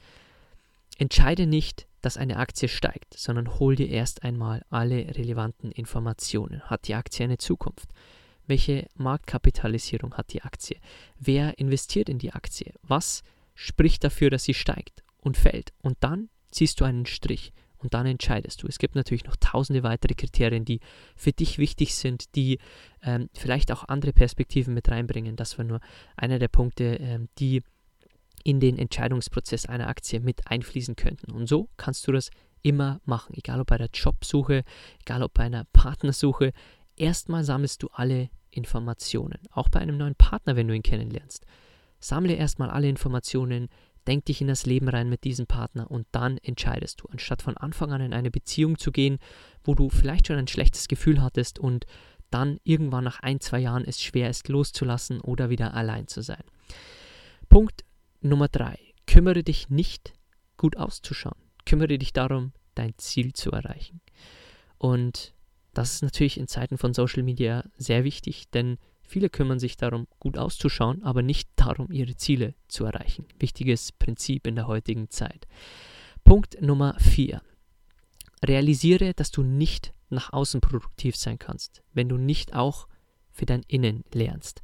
Entscheide 0.97 1.47
nicht, 1.47 1.87
dass 2.01 2.17
eine 2.17 2.37
Aktie 2.37 2.67
steigt, 2.67 3.17
sondern 3.17 3.59
hol 3.59 3.75
dir 3.75 3.89
erst 3.89 4.23
einmal 4.23 4.63
alle 4.69 5.15
relevanten 5.15 5.71
Informationen. 5.71 6.61
Hat 6.63 6.87
die 6.87 6.95
Aktie 6.95 7.23
eine 7.23 7.37
Zukunft? 7.37 7.89
Welche 8.47 8.87
Marktkapitalisierung 8.95 10.15
hat 10.15 10.33
die 10.33 10.41
Aktie? 10.41 10.77
Wer 11.19 11.57
investiert 11.57 12.09
in 12.09 12.19
die 12.19 12.33
Aktie? 12.33 12.73
Was 12.81 13.23
spricht 13.55 14.03
dafür, 14.03 14.29
dass 14.29 14.43
sie 14.43 14.53
steigt 14.53 15.03
und 15.19 15.37
fällt? 15.37 15.73
Und 15.81 15.97
dann 16.01 16.29
ziehst 16.51 16.81
du 16.81 16.85
einen 16.85 17.05
Strich 17.05 17.53
und 17.81 17.93
dann 17.93 18.05
entscheidest 18.05 18.63
du. 18.63 18.67
Es 18.67 18.79
gibt 18.79 18.95
natürlich 18.95 19.25
noch 19.25 19.35
tausende 19.35 19.83
weitere 19.83 20.13
Kriterien, 20.13 20.65
die 20.65 20.79
für 21.15 21.31
dich 21.31 21.57
wichtig 21.57 21.95
sind, 21.95 22.35
die 22.35 22.59
ähm, 23.03 23.29
vielleicht 23.33 23.71
auch 23.71 23.87
andere 23.87 24.13
Perspektiven 24.13 24.73
mit 24.73 24.89
reinbringen. 24.89 25.35
Das 25.35 25.57
war 25.57 25.65
nur 25.65 25.79
einer 26.15 26.39
der 26.39 26.47
Punkte, 26.47 26.95
ähm, 26.95 27.29
die 27.39 27.63
in 28.43 28.59
den 28.59 28.77
Entscheidungsprozess 28.77 29.65
einer 29.65 29.87
Aktie 29.87 30.19
mit 30.19 30.47
einfließen 30.47 30.95
könnten. 30.95 31.31
Und 31.31 31.47
so 31.47 31.69
kannst 31.77 32.07
du 32.07 32.11
das 32.11 32.31
immer 32.63 33.01
machen, 33.05 33.35
egal 33.35 33.59
ob 33.59 33.67
bei 33.67 33.77
der 33.77 33.89
Jobsuche, 33.93 34.63
egal 35.01 35.23
ob 35.23 35.33
bei 35.33 35.43
einer 35.43 35.65
Partnersuche. 35.73 36.53
Erstmal 36.95 37.43
sammelst 37.43 37.81
du 37.83 37.89
alle 37.91 38.29
Informationen, 38.51 39.39
auch 39.51 39.69
bei 39.69 39.79
einem 39.79 39.97
neuen 39.97 40.15
Partner, 40.15 40.55
wenn 40.55 40.67
du 40.67 40.75
ihn 40.75 40.83
kennenlernst. 40.83 41.45
Sammle 41.99 42.33
erstmal 42.33 42.69
alle 42.69 42.89
Informationen, 42.89 43.69
denk 44.07 44.25
dich 44.25 44.41
in 44.41 44.47
das 44.47 44.65
Leben 44.65 44.87
rein 44.89 45.09
mit 45.09 45.23
diesem 45.23 45.47
Partner 45.47 45.89
und 45.89 46.07
dann 46.11 46.37
entscheidest 46.39 47.01
du, 47.01 47.07
anstatt 47.07 47.41
von 47.41 47.57
Anfang 47.57 47.91
an 47.91 48.01
in 48.01 48.13
eine 48.13 48.31
Beziehung 48.31 48.77
zu 48.77 48.91
gehen, 48.91 49.19
wo 49.63 49.75
du 49.75 49.89
vielleicht 49.89 50.27
schon 50.27 50.37
ein 50.37 50.47
schlechtes 50.47 50.87
Gefühl 50.87 51.21
hattest 51.21 51.59
und 51.59 51.85
dann 52.29 52.59
irgendwann 52.63 53.03
nach 53.03 53.19
ein, 53.19 53.39
zwei 53.39 53.59
Jahren 53.59 53.85
es 53.85 54.01
schwer 54.01 54.29
ist 54.29 54.47
loszulassen 54.47 55.21
oder 55.21 55.49
wieder 55.49 55.73
allein 55.73 56.07
zu 56.07 56.21
sein. 56.21 56.43
Punkt 57.49 57.83
Nummer 58.21 58.47
drei, 58.47 58.77
kümmere 59.07 59.43
dich 59.43 59.69
nicht, 59.69 60.13
gut 60.57 60.77
auszuschauen. 60.77 61.37
Kümmere 61.65 61.97
dich 61.97 62.13
darum, 62.13 62.53
dein 62.75 62.93
Ziel 62.97 63.33
zu 63.33 63.51
erreichen. 63.51 64.01
Und 64.77 65.33
das 65.73 65.95
ist 65.95 66.03
natürlich 66.03 66.37
in 66.37 66.47
Zeiten 66.47 66.77
von 66.77 66.93
Social 66.93 67.23
Media 67.23 67.63
sehr 67.77 68.03
wichtig, 68.03 68.49
denn 68.51 68.77
viele 69.11 69.29
kümmern 69.29 69.59
sich 69.59 69.77
darum, 69.77 70.07
gut 70.19 70.37
auszuschauen, 70.37 71.03
aber 71.03 71.21
nicht 71.21 71.49
darum, 71.55 71.91
ihre 71.91 72.15
Ziele 72.15 72.55
zu 72.67 72.85
erreichen. 72.85 73.25
Wichtiges 73.39 73.91
Prinzip 73.91 74.47
in 74.47 74.55
der 74.55 74.67
heutigen 74.67 75.09
Zeit. 75.09 75.47
Punkt 76.23 76.61
Nummer 76.61 76.95
vier. 76.99 77.41
Realisiere, 78.43 79.13
dass 79.13 79.31
du 79.31 79.43
nicht 79.43 79.93
nach 80.09 80.33
außen 80.33 80.61
produktiv 80.61 81.15
sein 81.15 81.37
kannst, 81.37 81.83
wenn 81.93 82.09
du 82.09 82.17
nicht 82.17 82.55
auch 82.55 82.87
für 83.31 83.45
dein 83.45 83.63
Innen 83.67 84.03
lernst. 84.13 84.61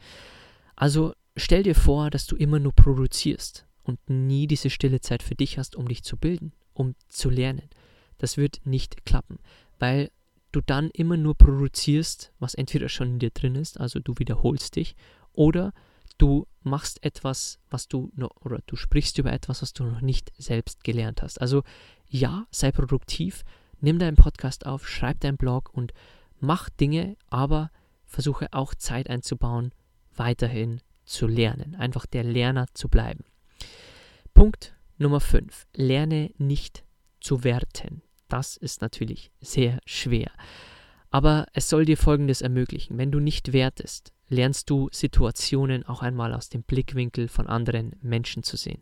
Also 0.76 1.14
Stell 1.40 1.62
dir 1.62 1.76
vor, 1.76 2.10
dass 2.10 2.26
du 2.26 2.36
immer 2.36 2.58
nur 2.58 2.74
produzierst 2.74 3.68
und 3.84 4.00
nie 4.10 4.48
diese 4.48 4.72
stille 4.72 5.02
Zeit 5.02 5.22
für 5.22 5.36
dich 5.36 5.60
hast, 5.60 5.76
um 5.76 5.88
dich 5.88 6.04
zu 6.04 6.18
bilden, 6.18 6.52
um 6.74 6.96
zu 7.10 7.30
lernen. 7.30 7.70
Das 8.18 8.38
wird 8.38 8.62
nicht 8.66 9.06
klappen, 9.06 9.38
weil 9.78 10.10
du 10.52 10.62
dann 10.62 10.90
immer 10.92 11.18
nur 11.18 11.36
produzierst, 11.36 12.32
was 12.40 12.54
entweder 12.54 12.90
schon 12.90 13.14
in 13.14 13.20
dir 13.20 13.32
drin 13.32 13.56
ist, 13.56 13.80
also 13.80 14.00
du 14.00 14.14
wiederholst 14.18 14.76
dich, 14.76 14.96
oder 15.34 15.74
du 16.18 16.48
machst 16.62 17.04
etwas, 17.04 17.60
was 17.70 17.88
du 17.88 18.12
noch, 18.16 18.32
oder 18.44 18.60
du 18.66 18.76
sprichst 18.76 19.18
über 19.18 19.32
etwas, 19.32 19.62
was 19.62 19.74
du 19.74 19.84
noch 19.84 20.02
nicht 20.02 20.32
selbst 20.38 20.84
gelernt 20.84 21.22
hast. 21.22 21.42
Also 21.42 21.64
ja, 22.08 22.48
sei 22.52 22.72
produktiv, 22.72 23.44
nimm 23.80 24.00
deinen 24.00 24.16
Podcast 24.16 24.66
auf, 24.66 24.88
schreib 24.88 25.20
deinen 25.20 25.38
Blog 25.38 25.70
und 25.74 25.94
mach 26.40 26.70
Dinge, 26.70 27.18
aber 27.30 27.72
versuche 28.06 28.48
auch 28.52 28.74
Zeit 28.74 29.10
einzubauen, 29.10 29.74
weiterhin 30.16 30.82
zu 31.06 31.28
lernen, 31.28 31.76
einfach 31.76 32.06
der 32.06 32.24
Lerner 32.24 32.68
zu 32.74 32.90
bleiben. 32.90 33.24
Punkt 34.34 34.76
Nummer 34.98 35.20
5. 35.20 35.68
Lerne 35.76 36.32
nicht 36.38 36.84
zu 37.22 37.44
werten. 37.44 38.02
Das 38.28 38.58
ist 38.58 38.82
natürlich 38.82 39.32
sehr 39.40 39.80
schwer. 39.86 40.32
Aber 41.10 41.46
es 41.54 41.70
soll 41.70 41.86
dir 41.86 41.98
Folgendes 41.98 42.42
ermöglichen. 42.42 42.98
Wenn 42.98 43.12
du 43.12 43.20
nicht 43.20 43.54
wertest, 43.54 44.12
lernst 44.28 44.70
du 44.70 44.90
Situationen 44.92 45.86
auch 45.86 46.02
einmal 46.02 46.34
aus 46.34 46.50
dem 46.50 46.64
Blickwinkel 46.64 47.28
von 47.28 47.48
anderen 47.48 47.96
Menschen 48.02 48.44
zu 48.44 48.58
sehen. 48.58 48.82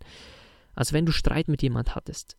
Also 0.74 0.94
wenn 0.94 1.06
du 1.06 1.12
Streit 1.12 1.48
mit 1.48 1.62
jemand 1.62 1.96
hattest, 1.96 2.36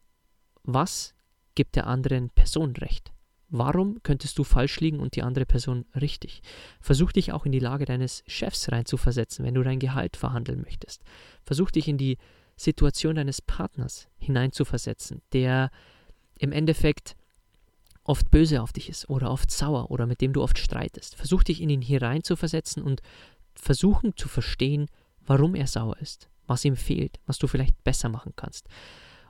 was 0.65 1.15
gibt 1.55 1.77
der 1.77 1.87
anderen 1.87 2.31
Person 2.31 2.75
recht? 2.77 3.13
Warum 3.49 4.03
könntest 4.03 4.39
du 4.39 4.45
falsch 4.45 4.81
liegen 4.81 4.99
und 4.99 5.15
die 5.15 5.23
andere 5.23 5.47
Person 5.47 5.87
richtig? 5.95 6.43
Versuch 6.81 7.13
dich 7.13 7.33
auch 7.33 7.47
in 7.47 7.53
die 7.53 7.61
Lage 7.61 7.85
deines 7.85 8.25
Chefs 8.27 8.71
reinzuversetzen, 8.73 9.45
wenn 9.45 9.55
du 9.55 9.63
dein 9.63 9.79
Gehalt 9.79 10.17
verhandeln 10.17 10.63
möchtest. 10.63 11.03
Versuch 11.45 11.71
dich 11.71 11.87
in 11.87 11.97
die 11.97 12.19
Situation 12.57 13.15
deines 13.15 13.41
Partners 13.41 14.09
hineinzuversetzen, 14.19 15.23
der 15.33 15.71
im 16.39 16.53
Endeffekt 16.53 17.17
oft 18.05 18.31
böse 18.31 18.63
auf 18.63 18.73
dich 18.73 18.89
ist 18.89 19.09
oder 19.11 19.31
oft 19.31 19.51
sauer 19.51 19.91
oder 19.91 20.07
mit 20.07 20.21
dem 20.21 20.33
du 20.33 20.43
oft 20.43 20.59
streitest. 20.59 21.17
Versuch 21.17 21.43
dich 21.43 21.61
in 21.61 21.71
ihn 21.71 21.83
hineinzuversetzen 21.83 22.83
und 22.83 23.03
versuchen 23.55 24.17
zu 24.17 24.29
verstehen, 24.29 24.87
warum 25.27 25.55
er 25.55 25.67
sauer 25.67 25.97
ist, 25.99 26.29
was 26.47 26.65
ihm 26.65 26.77
fehlt, 26.77 27.19
was 27.27 27.39
du 27.39 27.47
vielleicht 27.47 27.83
besser 27.83 28.09
machen 28.09 28.33
kannst. 28.37 28.69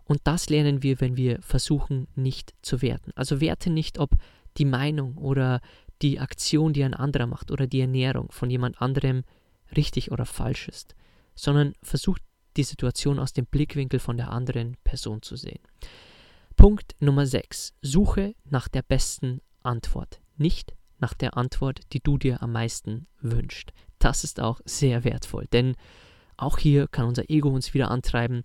Und 0.04 0.20
das 0.24 0.48
lernen 0.48 0.82
wir, 0.82 1.00
wenn 1.00 1.16
wir 1.16 1.40
versuchen, 1.42 2.06
nicht 2.14 2.54
zu 2.62 2.82
werten. 2.82 3.12
Also 3.16 3.40
werte 3.40 3.70
nicht, 3.70 3.98
ob 3.98 4.10
die 4.56 4.64
Meinung 4.64 5.16
oder 5.16 5.60
die 6.02 6.20
Aktion, 6.20 6.72
die 6.72 6.84
ein 6.84 6.94
anderer 6.94 7.26
macht 7.26 7.50
oder 7.50 7.66
die 7.66 7.80
Ernährung 7.80 8.30
von 8.30 8.50
jemand 8.50 8.80
anderem 8.80 9.24
richtig 9.74 10.12
oder 10.12 10.26
falsch 10.26 10.68
ist, 10.68 10.94
sondern 11.34 11.72
versuch 11.82 12.18
die 12.56 12.62
Situation 12.62 13.18
aus 13.18 13.32
dem 13.32 13.46
Blickwinkel 13.46 13.98
von 13.98 14.16
der 14.16 14.30
anderen 14.30 14.76
Person 14.84 15.22
zu 15.22 15.36
sehen. 15.36 15.60
Punkt 16.56 16.96
Nummer 17.00 17.26
6. 17.26 17.74
Suche 17.82 18.34
nach 18.44 18.68
der 18.68 18.80
besten 18.80 19.42
Antwort, 19.62 20.20
nicht 20.38 20.74
nach 20.98 21.12
der 21.12 21.36
Antwort, 21.36 21.80
die 21.92 22.00
du 22.00 22.16
dir 22.16 22.42
am 22.42 22.52
meisten 22.52 23.06
wünschst. 23.20 23.74
Das 23.98 24.24
ist 24.24 24.40
auch 24.40 24.62
sehr 24.64 25.04
wertvoll, 25.04 25.46
denn 25.52 25.76
auch 26.38 26.56
hier 26.56 26.88
kann 26.88 27.06
unser 27.06 27.28
Ego 27.28 27.50
uns 27.50 27.74
wieder 27.74 27.90
antreiben, 27.90 28.42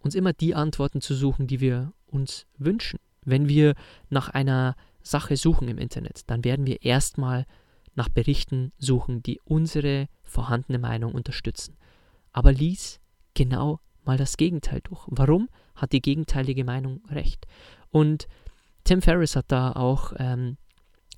uns 0.00 0.16
immer 0.16 0.32
die 0.32 0.56
Antworten 0.56 1.00
zu 1.00 1.14
suchen, 1.14 1.46
die 1.46 1.60
wir 1.60 1.92
uns 2.06 2.46
wünschen. 2.58 2.98
Wenn 3.24 3.48
wir 3.48 3.74
nach 4.10 4.28
einer 4.28 4.74
Sache 5.02 5.36
suchen 5.36 5.68
im 5.68 5.78
Internet, 5.78 6.22
dann 6.26 6.44
werden 6.44 6.66
wir 6.66 6.82
erstmal 6.82 7.46
nach 7.94 8.08
Berichten 8.08 8.72
suchen, 8.76 9.22
die 9.22 9.40
unsere 9.44 10.08
vorhandene 10.24 10.80
Meinung 10.80 11.14
unterstützen. 11.14 11.76
Aber 12.32 12.52
lies 12.52 12.98
genau 13.34 13.78
mal 14.04 14.16
das 14.16 14.36
Gegenteil 14.36 14.80
durch. 14.82 15.06
Warum 15.06 15.48
hat 15.76 15.92
die 15.92 16.02
gegenteilige 16.02 16.64
Meinung 16.64 17.02
recht? 17.08 17.46
Und 17.90 18.26
Tim 18.84 19.02
Ferriss 19.02 19.36
hat 19.36 19.46
da 19.48 19.72
auch 19.72 20.12
ähm, 20.18 20.56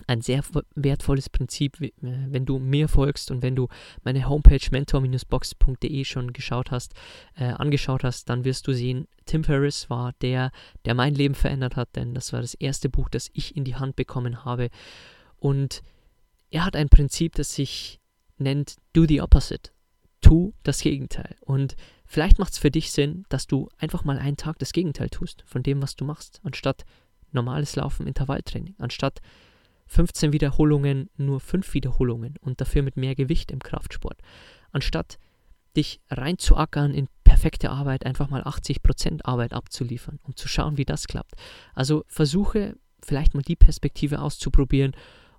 ein 0.07 0.21
sehr 0.21 0.43
wertvolles 0.75 1.29
Prinzip, 1.29 1.81
äh, 1.81 1.91
wenn 2.03 2.47
du 2.47 2.59
mir 2.59 2.89
folgst 2.89 3.31
und 3.31 3.43
wenn 3.43 3.57
du 3.57 3.69
meine 4.05 4.29
Homepage 4.29 4.67
mentor-box.de 4.71 6.05
schon 6.05 6.33
geschaut 6.33 6.71
hast, 6.71 6.95
äh, 7.37 7.45
angeschaut 7.45 8.05
hast, 8.05 8.29
dann 8.29 8.45
wirst 8.45 8.67
du 8.67 8.73
sehen, 8.73 9.09
Tim 9.27 9.45
Ferriss 9.45 9.91
war 9.91 10.13
der, 10.21 10.51
der 10.85 10.95
mein 10.95 11.15
Leben 11.15 11.35
verändert 11.35 11.77
hat, 11.77 11.97
denn 11.97 12.15
das 12.15 12.33
war 12.33 12.41
das 12.41 12.55
erste 12.55 12.89
Buch, 12.89 13.09
das 13.09 13.31
ich 13.33 13.57
in 13.57 13.65
die 13.65 13.77
Hand 13.77 13.97
bekommen 13.97 14.45
habe. 14.45 14.71
Und 15.37 15.83
er 16.51 16.65
hat 16.65 16.77
ein 16.77 16.89
Prinzip, 16.89 17.35
das 17.35 17.55
sich 17.55 18.01
nennt 18.39 18.77
Do 18.93 19.05
the 19.07 19.21
Opposite. 19.21 19.71
Tu 20.21 20.53
das 20.63 20.81
Gegenteil. 20.81 21.37
Und 21.41 21.77
vielleicht 22.09 22.39
macht 22.39 22.55
es 22.55 22.59
für 22.59 22.71
dich 22.71 22.91
Sinn, 22.91 23.25
dass 23.29 23.47
du 23.47 23.69
einfach 23.79 24.05
mal 24.05 24.19
einen 24.19 24.37
Tag 24.37 24.59
das 24.59 24.73
Gegenteil 24.73 25.11
tust 25.11 25.45
von 25.47 25.63
dem, 25.63 25.81
was 25.81 25.95
du 25.95 26.05
machst, 26.05 26.41
anstatt 26.43 26.85
normales 27.31 27.77
Laufen, 27.77 28.07
Intervalltraining, 28.07 28.75
anstatt 28.79 29.21
15 29.87 30.33
Wiederholungen 30.33 31.11
nur 31.17 31.41
5 31.41 31.75
Wiederholungen 31.75 32.35
und 32.41 32.61
dafür 32.61 32.83
mit 32.83 32.97
mehr 32.97 33.15
Gewicht 33.15 33.51
im 33.51 33.61
Kraftsport. 33.61 34.21
Anstatt 34.73 35.19
dich 35.77 36.01
reinzuackern 36.11 36.93
in 36.93 37.09
perfekte 37.25 37.71
Arbeit, 37.71 38.05
einfach 38.05 38.31
mal 38.31 38.43
80% 38.43 39.25
Arbeit 39.25 39.53
abzuliefern, 39.53 40.19
um 40.25 40.35
zu 40.35 40.49
schauen, 40.49 40.77
wie 40.77 40.85
das 40.85 41.07
klappt. 41.07 41.35
Also 41.75 42.05
versuche 42.09 42.77
vielleicht 43.03 43.35
mal 43.35 43.43
die 43.43 43.57
Perspektive 43.57 44.21
auszuprobieren 44.21 44.93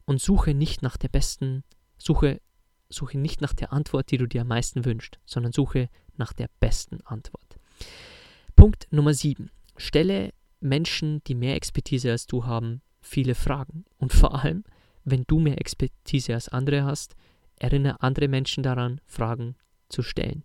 und 0.05 0.21
suche 0.21 0.53
nicht 0.53 0.81
nach 0.81 0.97
der 0.97 1.09
besten, 1.09 1.63
suche, 1.97 2.41
suche 2.89 3.17
nicht 3.17 3.41
nach 3.41 3.53
der 3.53 3.73
Antwort, 3.73 4.11
die 4.11 4.17
du 4.17 4.27
dir 4.27 4.41
am 4.41 4.47
meisten 4.47 4.85
wünschst, 4.85 5.19
sondern 5.25 5.51
suche 5.51 5.89
nach 6.19 6.33
der 6.33 6.49
besten 6.59 7.01
Antwort. 7.05 7.57
Punkt 8.55 8.87
Nummer 8.91 9.13
7. 9.13 9.49
Stelle 9.77 10.31
Menschen, 10.59 11.23
die 11.25 11.35
mehr 11.35 11.55
Expertise 11.55 12.11
als 12.11 12.27
du 12.27 12.45
haben, 12.45 12.81
viele 13.01 13.35
Fragen. 13.35 13.85
Und 13.97 14.13
vor 14.13 14.43
allem, 14.43 14.63
wenn 15.05 15.23
du 15.25 15.39
mehr 15.39 15.59
Expertise 15.59 16.33
als 16.33 16.49
andere 16.49 16.83
hast, 16.83 17.15
erinnere 17.57 18.01
andere 18.01 18.27
Menschen 18.27 18.63
daran, 18.63 19.01
Fragen 19.05 19.55
zu 19.89 20.03
stellen. 20.03 20.43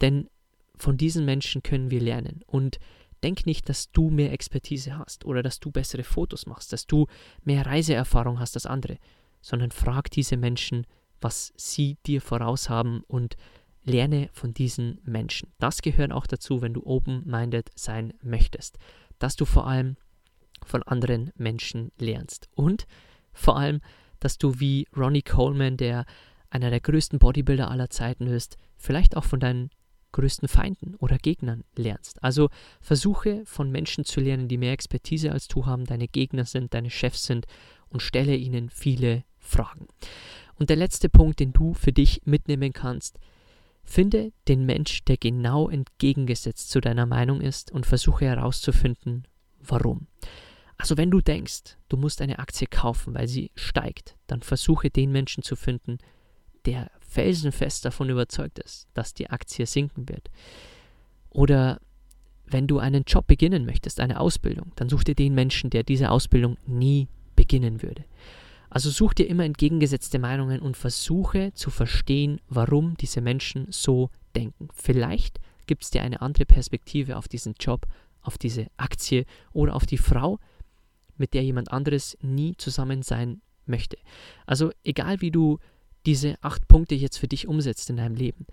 Denn 0.00 0.28
von 0.76 0.96
diesen 0.96 1.24
Menschen 1.24 1.62
können 1.62 1.90
wir 1.90 2.00
lernen. 2.00 2.40
Und 2.46 2.78
denk 3.22 3.46
nicht, 3.46 3.68
dass 3.68 3.92
du 3.92 4.10
mehr 4.10 4.32
Expertise 4.32 4.98
hast 4.98 5.24
oder 5.24 5.42
dass 5.42 5.60
du 5.60 5.70
bessere 5.70 6.04
Fotos 6.04 6.46
machst, 6.46 6.72
dass 6.72 6.86
du 6.86 7.06
mehr 7.44 7.66
Reiseerfahrung 7.66 8.40
hast 8.40 8.56
als 8.56 8.66
andere, 8.66 8.98
sondern 9.42 9.70
frag 9.70 10.10
diese 10.10 10.36
Menschen, 10.36 10.86
was 11.20 11.52
sie 11.56 11.98
dir 12.06 12.22
voraus 12.22 12.70
haben 12.70 13.02
und 13.06 13.36
lerne 13.90 14.30
von 14.32 14.54
diesen 14.54 15.00
Menschen. 15.04 15.52
Das 15.58 15.82
gehört 15.82 16.12
auch 16.12 16.26
dazu, 16.26 16.62
wenn 16.62 16.74
du 16.74 16.86
open-minded 16.86 17.70
sein 17.74 18.14
möchtest, 18.22 18.78
dass 19.18 19.36
du 19.36 19.44
vor 19.44 19.66
allem 19.66 19.96
von 20.64 20.82
anderen 20.82 21.30
Menschen 21.36 21.90
lernst. 21.98 22.48
Und 22.54 22.86
vor 23.32 23.56
allem, 23.56 23.80
dass 24.20 24.38
du 24.38 24.60
wie 24.60 24.86
Ronnie 24.96 25.22
Coleman, 25.22 25.76
der 25.76 26.04
einer 26.50 26.70
der 26.70 26.80
größten 26.80 27.18
Bodybuilder 27.18 27.70
aller 27.70 27.90
Zeiten 27.90 28.26
ist, 28.26 28.56
vielleicht 28.76 29.16
auch 29.16 29.24
von 29.24 29.40
deinen 29.40 29.70
größten 30.12 30.48
Feinden 30.48 30.96
oder 30.96 31.18
Gegnern 31.18 31.64
lernst. 31.76 32.22
Also 32.22 32.48
versuche 32.80 33.42
von 33.46 33.70
Menschen 33.70 34.04
zu 34.04 34.20
lernen, 34.20 34.48
die 34.48 34.58
mehr 34.58 34.72
Expertise 34.72 35.30
als 35.32 35.46
du 35.46 35.66
haben, 35.66 35.84
deine 35.84 36.08
Gegner 36.08 36.44
sind, 36.44 36.74
deine 36.74 36.90
Chefs 36.90 37.24
sind 37.24 37.46
und 37.88 38.02
stelle 38.02 38.34
ihnen 38.34 38.70
viele 38.70 39.24
Fragen. 39.38 39.86
Und 40.56 40.68
der 40.68 40.76
letzte 40.76 41.08
Punkt, 41.08 41.40
den 41.40 41.52
du 41.52 41.74
für 41.74 41.92
dich 41.92 42.22
mitnehmen 42.24 42.72
kannst, 42.72 43.18
finde 43.84 44.32
den 44.48 44.66
Mensch, 44.66 45.04
der 45.04 45.16
genau 45.16 45.68
entgegengesetzt 45.68 46.70
zu 46.70 46.80
deiner 46.80 47.06
Meinung 47.06 47.40
ist 47.40 47.72
und 47.72 47.86
versuche 47.86 48.24
herauszufinden, 48.26 49.26
warum. 49.58 50.06
Also 50.76 50.96
wenn 50.96 51.10
du 51.10 51.20
denkst, 51.20 51.76
du 51.88 51.96
musst 51.96 52.22
eine 52.22 52.38
Aktie 52.38 52.66
kaufen, 52.66 53.14
weil 53.14 53.28
sie 53.28 53.50
steigt, 53.54 54.16
dann 54.26 54.42
versuche 54.42 54.88
den 54.88 55.12
Menschen 55.12 55.42
zu 55.42 55.56
finden, 55.56 55.98
der 56.64 56.90
felsenfest 57.00 57.84
davon 57.84 58.08
überzeugt 58.08 58.58
ist, 58.58 58.88
dass 58.94 59.12
die 59.12 59.28
Aktie 59.28 59.66
sinken 59.66 60.08
wird. 60.08 60.30
Oder 61.28 61.80
wenn 62.46 62.66
du 62.66 62.78
einen 62.78 63.04
Job 63.04 63.26
beginnen 63.26 63.64
möchtest, 63.64 64.00
eine 64.00 64.20
Ausbildung, 64.20 64.72
dann 64.76 64.88
such 64.88 65.04
dir 65.04 65.14
den 65.14 65.34
Menschen, 65.34 65.70
der 65.70 65.82
diese 65.82 66.10
Ausbildung 66.10 66.56
nie 66.66 67.08
beginnen 67.36 67.82
würde. 67.82 68.04
Also 68.70 68.90
such 68.90 69.14
dir 69.14 69.28
immer 69.28 69.44
entgegengesetzte 69.44 70.18
Meinungen 70.18 70.60
und 70.60 70.76
versuche 70.76 71.52
zu 71.54 71.70
verstehen, 71.70 72.40
warum 72.48 72.96
diese 72.96 73.20
Menschen 73.20 73.66
so 73.70 74.10
denken. 74.34 74.68
Vielleicht 74.72 75.40
gibt 75.66 75.82
es 75.82 75.90
dir 75.90 76.02
eine 76.02 76.20
andere 76.22 76.46
Perspektive 76.46 77.16
auf 77.16 77.28
diesen 77.28 77.54
Job, 77.58 77.86
auf 78.22 78.38
diese 78.38 78.68
Aktie 78.76 79.26
oder 79.52 79.74
auf 79.74 79.86
die 79.86 79.98
Frau, 79.98 80.38
mit 81.16 81.34
der 81.34 81.42
jemand 81.42 81.72
anderes 81.72 82.16
nie 82.22 82.56
zusammen 82.56 83.02
sein 83.02 83.42
möchte. 83.66 83.98
Also 84.46 84.72
egal 84.84 85.20
wie 85.20 85.30
du 85.30 85.58
diese 86.06 86.36
acht 86.40 86.66
Punkte 86.68 86.94
jetzt 86.94 87.18
für 87.18 87.28
dich 87.28 87.46
umsetzt 87.46 87.90
in 87.90 87.96
deinem 87.96 88.14
Leben, 88.14 88.46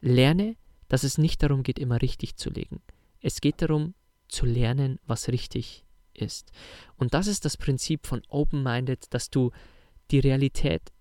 lerne, 0.00 0.56
dass 0.88 1.02
es 1.02 1.18
nicht 1.18 1.42
darum 1.42 1.62
geht, 1.62 1.78
immer 1.78 2.00
richtig 2.02 2.36
zu 2.36 2.50
legen. 2.50 2.80
Es 3.20 3.40
geht 3.40 3.62
darum, 3.62 3.94
zu 4.28 4.46
lernen, 4.46 4.98
was 5.06 5.28
richtig 5.28 5.84
ist. 6.14 6.52
Und 6.96 7.14
das 7.14 7.26
ist 7.26 7.44
das 7.44 7.56
Prinzip 7.56 8.06
von 8.06 8.22
Open-Minded, 8.28 9.06
dass 9.10 9.30
du 9.30 9.50
die 10.10 10.20
Realität 10.20 10.92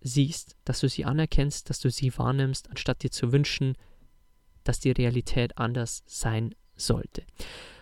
siehst, 0.00 0.56
dass 0.64 0.80
du 0.80 0.88
sie 0.88 1.04
anerkennst, 1.04 1.68
dass 1.70 1.80
du 1.80 1.90
sie 1.90 2.16
wahrnimmst, 2.16 2.70
anstatt 2.70 3.02
dir 3.02 3.10
zu 3.10 3.32
wünschen, 3.32 3.76
dass 4.64 4.80
die 4.80 4.92
Realität 4.92 5.58
anders 5.58 6.02
sein 6.06 6.54
sollte. 6.76 7.22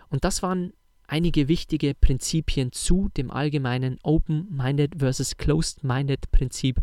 Und 0.08 0.24
das 0.24 0.42
waren 0.42 0.72
einige 1.06 1.48
wichtige 1.48 1.94
Prinzipien 1.94 2.72
zu 2.72 3.08
dem 3.16 3.30
allgemeinen 3.30 3.98
Open-Minded 4.02 4.96
versus 4.98 5.36
Closed-Minded 5.36 6.30
Prinzip. 6.30 6.80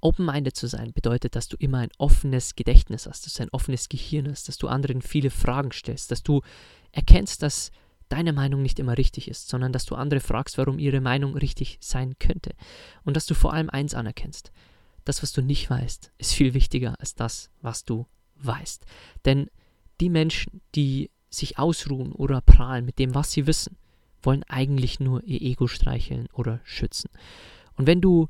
Open-minded 0.00 0.54
zu 0.54 0.66
sein 0.66 0.92
bedeutet, 0.92 1.34
dass 1.34 1.48
du 1.48 1.56
immer 1.58 1.78
ein 1.78 1.88
offenes 1.96 2.54
Gedächtnis 2.54 3.06
hast, 3.06 3.24
dass 3.24 3.34
du 3.34 3.42
ein 3.42 3.50
offenes 3.50 3.88
Gehirn 3.88 4.28
hast, 4.28 4.48
dass 4.48 4.58
du 4.58 4.68
anderen 4.68 5.00
viele 5.00 5.30
Fragen 5.30 5.72
stellst, 5.72 6.10
dass 6.10 6.22
du 6.22 6.42
erkennst, 6.92 7.42
dass 7.42 7.70
deine 8.14 8.32
Meinung 8.32 8.62
nicht 8.62 8.78
immer 8.78 8.96
richtig 8.96 9.26
ist, 9.28 9.48
sondern 9.48 9.72
dass 9.72 9.86
du 9.86 9.96
andere 9.96 10.20
fragst, 10.20 10.56
warum 10.56 10.78
ihre 10.78 11.00
Meinung 11.00 11.36
richtig 11.36 11.78
sein 11.80 12.14
könnte. 12.20 12.52
Und 13.02 13.16
dass 13.16 13.26
du 13.26 13.34
vor 13.34 13.52
allem 13.52 13.68
eins 13.68 13.92
anerkennst. 13.92 14.52
Das, 15.04 15.22
was 15.22 15.32
du 15.32 15.42
nicht 15.42 15.68
weißt, 15.68 16.12
ist 16.18 16.32
viel 16.32 16.54
wichtiger 16.54 16.94
als 17.00 17.16
das, 17.16 17.50
was 17.60 17.84
du 17.84 18.06
weißt. 18.36 18.86
Denn 19.24 19.50
die 20.00 20.10
Menschen, 20.10 20.60
die 20.76 21.10
sich 21.28 21.58
ausruhen 21.58 22.12
oder 22.12 22.40
prahlen 22.40 22.84
mit 22.84 23.00
dem, 23.00 23.16
was 23.16 23.32
sie 23.32 23.48
wissen, 23.48 23.76
wollen 24.22 24.44
eigentlich 24.44 25.00
nur 25.00 25.24
ihr 25.24 25.42
Ego 25.42 25.66
streicheln 25.66 26.28
oder 26.32 26.60
schützen. 26.62 27.10
Und 27.76 27.88
wenn 27.88 28.00
du 28.00 28.28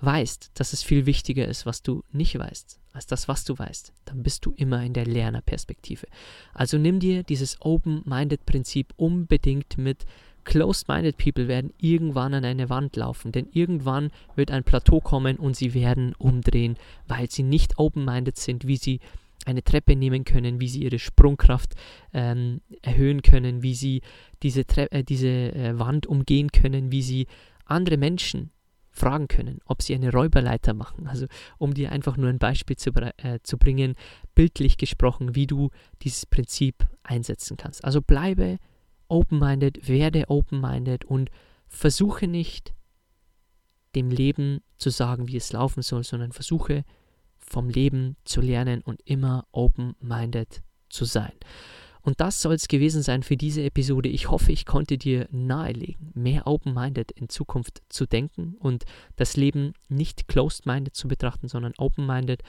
weißt, 0.00 0.52
dass 0.54 0.72
es 0.72 0.82
viel 0.82 1.06
wichtiger 1.06 1.46
ist, 1.46 1.66
was 1.66 1.82
du 1.82 2.02
nicht 2.12 2.38
weißt, 2.38 2.80
als 2.92 3.06
das, 3.06 3.28
was 3.28 3.44
du 3.44 3.58
weißt, 3.58 3.92
dann 4.04 4.22
bist 4.22 4.46
du 4.46 4.52
immer 4.52 4.82
in 4.82 4.92
der 4.92 5.06
Lernerperspektive. 5.06 6.06
Also 6.54 6.78
nimm 6.78 7.00
dir 7.00 7.22
dieses 7.22 7.60
Open-Minded-Prinzip 7.60 8.92
unbedingt 8.96 9.78
mit. 9.78 10.04
Closed-minded 10.44 11.18
People 11.18 11.48
werden 11.48 11.74
irgendwann 11.78 12.32
an 12.32 12.44
eine 12.46 12.70
Wand 12.70 12.96
laufen, 12.96 13.30
denn 13.30 13.46
irgendwann 13.52 14.10
wird 14.36 14.50
ein 14.50 14.64
Plateau 14.64 15.00
kommen 15.00 15.36
und 15.36 15.54
sie 15.54 15.74
werden 15.74 16.14
umdrehen, 16.18 16.76
weil 17.06 17.30
sie 17.30 17.42
nicht 17.42 17.78
open-minded 17.78 18.38
sind, 18.38 18.66
wie 18.66 18.78
sie 18.78 19.00
eine 19.44 19.62
Treppe 19.62 19.96
nehmen 19.96 20.24
können, 20.24 20.60
wie 20.60 20.68
sie 20.68 20.82
ihre 20.82 20.98
Sprungkraft 20.98 21.74
ähm, 22.12 22.62
erhöhen 22.82 23.22
können, 23.22 23.62
wie 23.62 23.74
sie 23.74 24.02
diese, 24.42 24.66
Tre 24.66 24.90
äh, 24.90 25.04
diese 25.04 25.28
äh, 25.28 25.78
Wand 25.78 26.06
umgehen 26.06 26.50
können, 26.52 26.90
wie 26.90 27.02
sie 27.02 27.26
andere 27.66 27.96
Menschen 27.96 28.50
fragen 28.90 29.28
können, 29.28 29.60
ob 29.64 29.82
sie 29.82 29.94
eine 29.94 30.12
Räuberleiter 30.12 30.74
machen. 30.74 31.06
Also 31.06 31.26
um 31.58 31.74
dir 31.74 31.92
einfach 31.92 32.16
nur 32.16 32.28
ein 32.28 32.38
Beispiel 32.38 32.76
zu, 32.76 32.90
äh, 32.90 33.38
zu 33.42 33.56
bringen, 33.56 33.94
bildlich 34.34 34.76
gesprochen, 34.76 35.34
wie 35.34 35.46
du 35.46 35.70
dieses 36.02 36.26
Prinzip 36.26 36.86
einsetzen 37.02 37.56
kannst. 37.56 37.84
Also 37.84 38.02
bleibe 38.02 38.58
open-minded, 39.08 39.88
werde 39.88 40.28
open-minded 40.28 41.04
und 41.04 41.30
versuche 41.68 42.26
nicht 42.26 42.74
dem 43.94 44.10
Leben 44.10 44.62
zu 44.76 44.90
sagen, 44.90 45.28
wie 45.28 45.36
es 45.36 45.52
laufen 45.52 45.82
soll, 45.82 46.04
sondern 46.04 46.32
versuche 46.32 46.84
vom 47.38 47.68
Leben 47.68 48.16
zu 48.24 48.40
lernen 48.40 48.82
und 48.82 49.00
immer 49.04 49.46
open-minded 49.50 50.62
zu 50.88 51.04
sein. 51.04 51.32
Und 52.02 52.20
das 52.20 52.40
soll 52.40 52.54
es 52.54 52.68
gewesen 52.68 53.02
sein 53.02 53.22
für 53.22 53.36
diese 53.36 53.62
Episode. 53.62 54.08
Ich 54.08 54.30
hoffe, 54.30 54.52
ich 54.52 54.66
konnte 54.66 54.96
dir 54.98 55.28
nahelegen, 55.30 56.12
mehr 56.14 56.46
open-minded 56.46 57.10
in 57.12 57.28
Zukunft 57.28 57.82
zu 57.88 58.06
denken 58.06 58.56
und 58.58 58.84
das 59.16 59.36
Leben 59.36 59.74
nicht 59.88 60.28
closed-minded 60.28 60.94
zu 60.94 61.08
betrachten, 61.08 61.48
sondern 61.48 61.74
open-minded. 61.76 62.42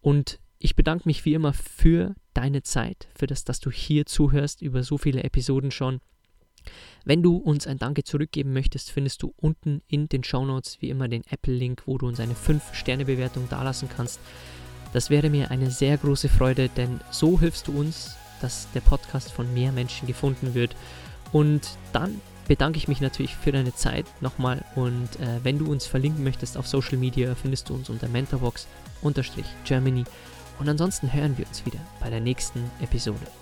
Und 0.00 0.38
ich 0.58 0.76
bedanke 0.76 1.08
mich 1.08 1.24
wie 1.24 1.34
immer 1.34 1.54
für 1.54 2.14
deine 2.34 2.62
Zeit, 2.62 3.08
für 3.14 3.26
das, 3.26 3.44
dass 3.44 3.60
du 3.60 3.70
hier 3.70 4.04
zuhörst 4.06 4.60
über 4.60 4.82
so 4.82 4.98
viele 4.98 5.22
Episoden 5.24 5.70
schon. 5.70 6.00
Wenn 7.06 7.22
du 7.22 7.36
uns 7.36 7.66
ein 7.66 7.78
Danke 7.78 8.04
zurückgeben 8.04 8.52
möchtest, 8.52 8.90
findest 8.90 9.22
du 9.22 9.32
unten 9.36 9.80
in 9.88 10.10
den 10.10 10.22
Show 10.22 10.44
Notes 10.44 10.82
wie 10.82 10.90
immer 10.90 11.08
den 11.08 11.24
Apple-Link, 11.30 11.84
wo 11.86 11.96
du 11.96 12.06
uns 12.06 12.20
eine 12.20 12.34
5-Sterne-Bewertung 12.34 13.48
dalassen 13.48 13.88
kannst. 13.88 14.20
Das 14.92 15.08
wäre 15.08 15.30
mir 15.30 15.50
eine 15.50 15.70
sehr 15.70 15.96
große 15.96 16.28
Freude, 16.28 16.68
denn 16.68 17.00
so 17.10 17.40
hilfst 17.40 17.68
du 17.68 17.78
uns, 17.78 18.16
dass 18.42 18.68
der 18.74 18.80
Podcast 18.80 19.32
von 19.32 19.52
mehr 19.54 19.72
Menschen 19.72 20.06
gefunden 20.06 20.54
wird. 20.54 20.74
Und 21.32 21.62
dann 21.92 22.20
bedanke 22.50 22.78
ich 22.78 22.88
mich 22.88 23.00
natürlich 23.00 23.36
für 23.36 23.52
deine 23.52 23.72
Zeit 23.74 24.06
nochmal 24.20 24.64
und 24.74 25.20
äh, 25.20 25.38
wenn 25.44 25.60
du 25.60 25.70
uns 25.70 25.86
verlinken 25.86 26.24
möchtest 26.24 26.56
auf 26.56 26.66
Social 26.66 26.98
Media, 26.98 27.36
findest 27.36 27.68
du 27.68 27.74
uns 27.74 27.88
unter 27.90 28.08
mentorbox-germany 28.08 30.02
und 30.58 30.68
ansonsten 30.68 31.12
hören 31.12 31.38
wir 31.38 31.46
uns 31.46 31.64
wieder 31.64 31.78
bei 32.00 32.10
der 32.10 32.18
nächsten 32.18 32.68
Episode. 32.80 33.39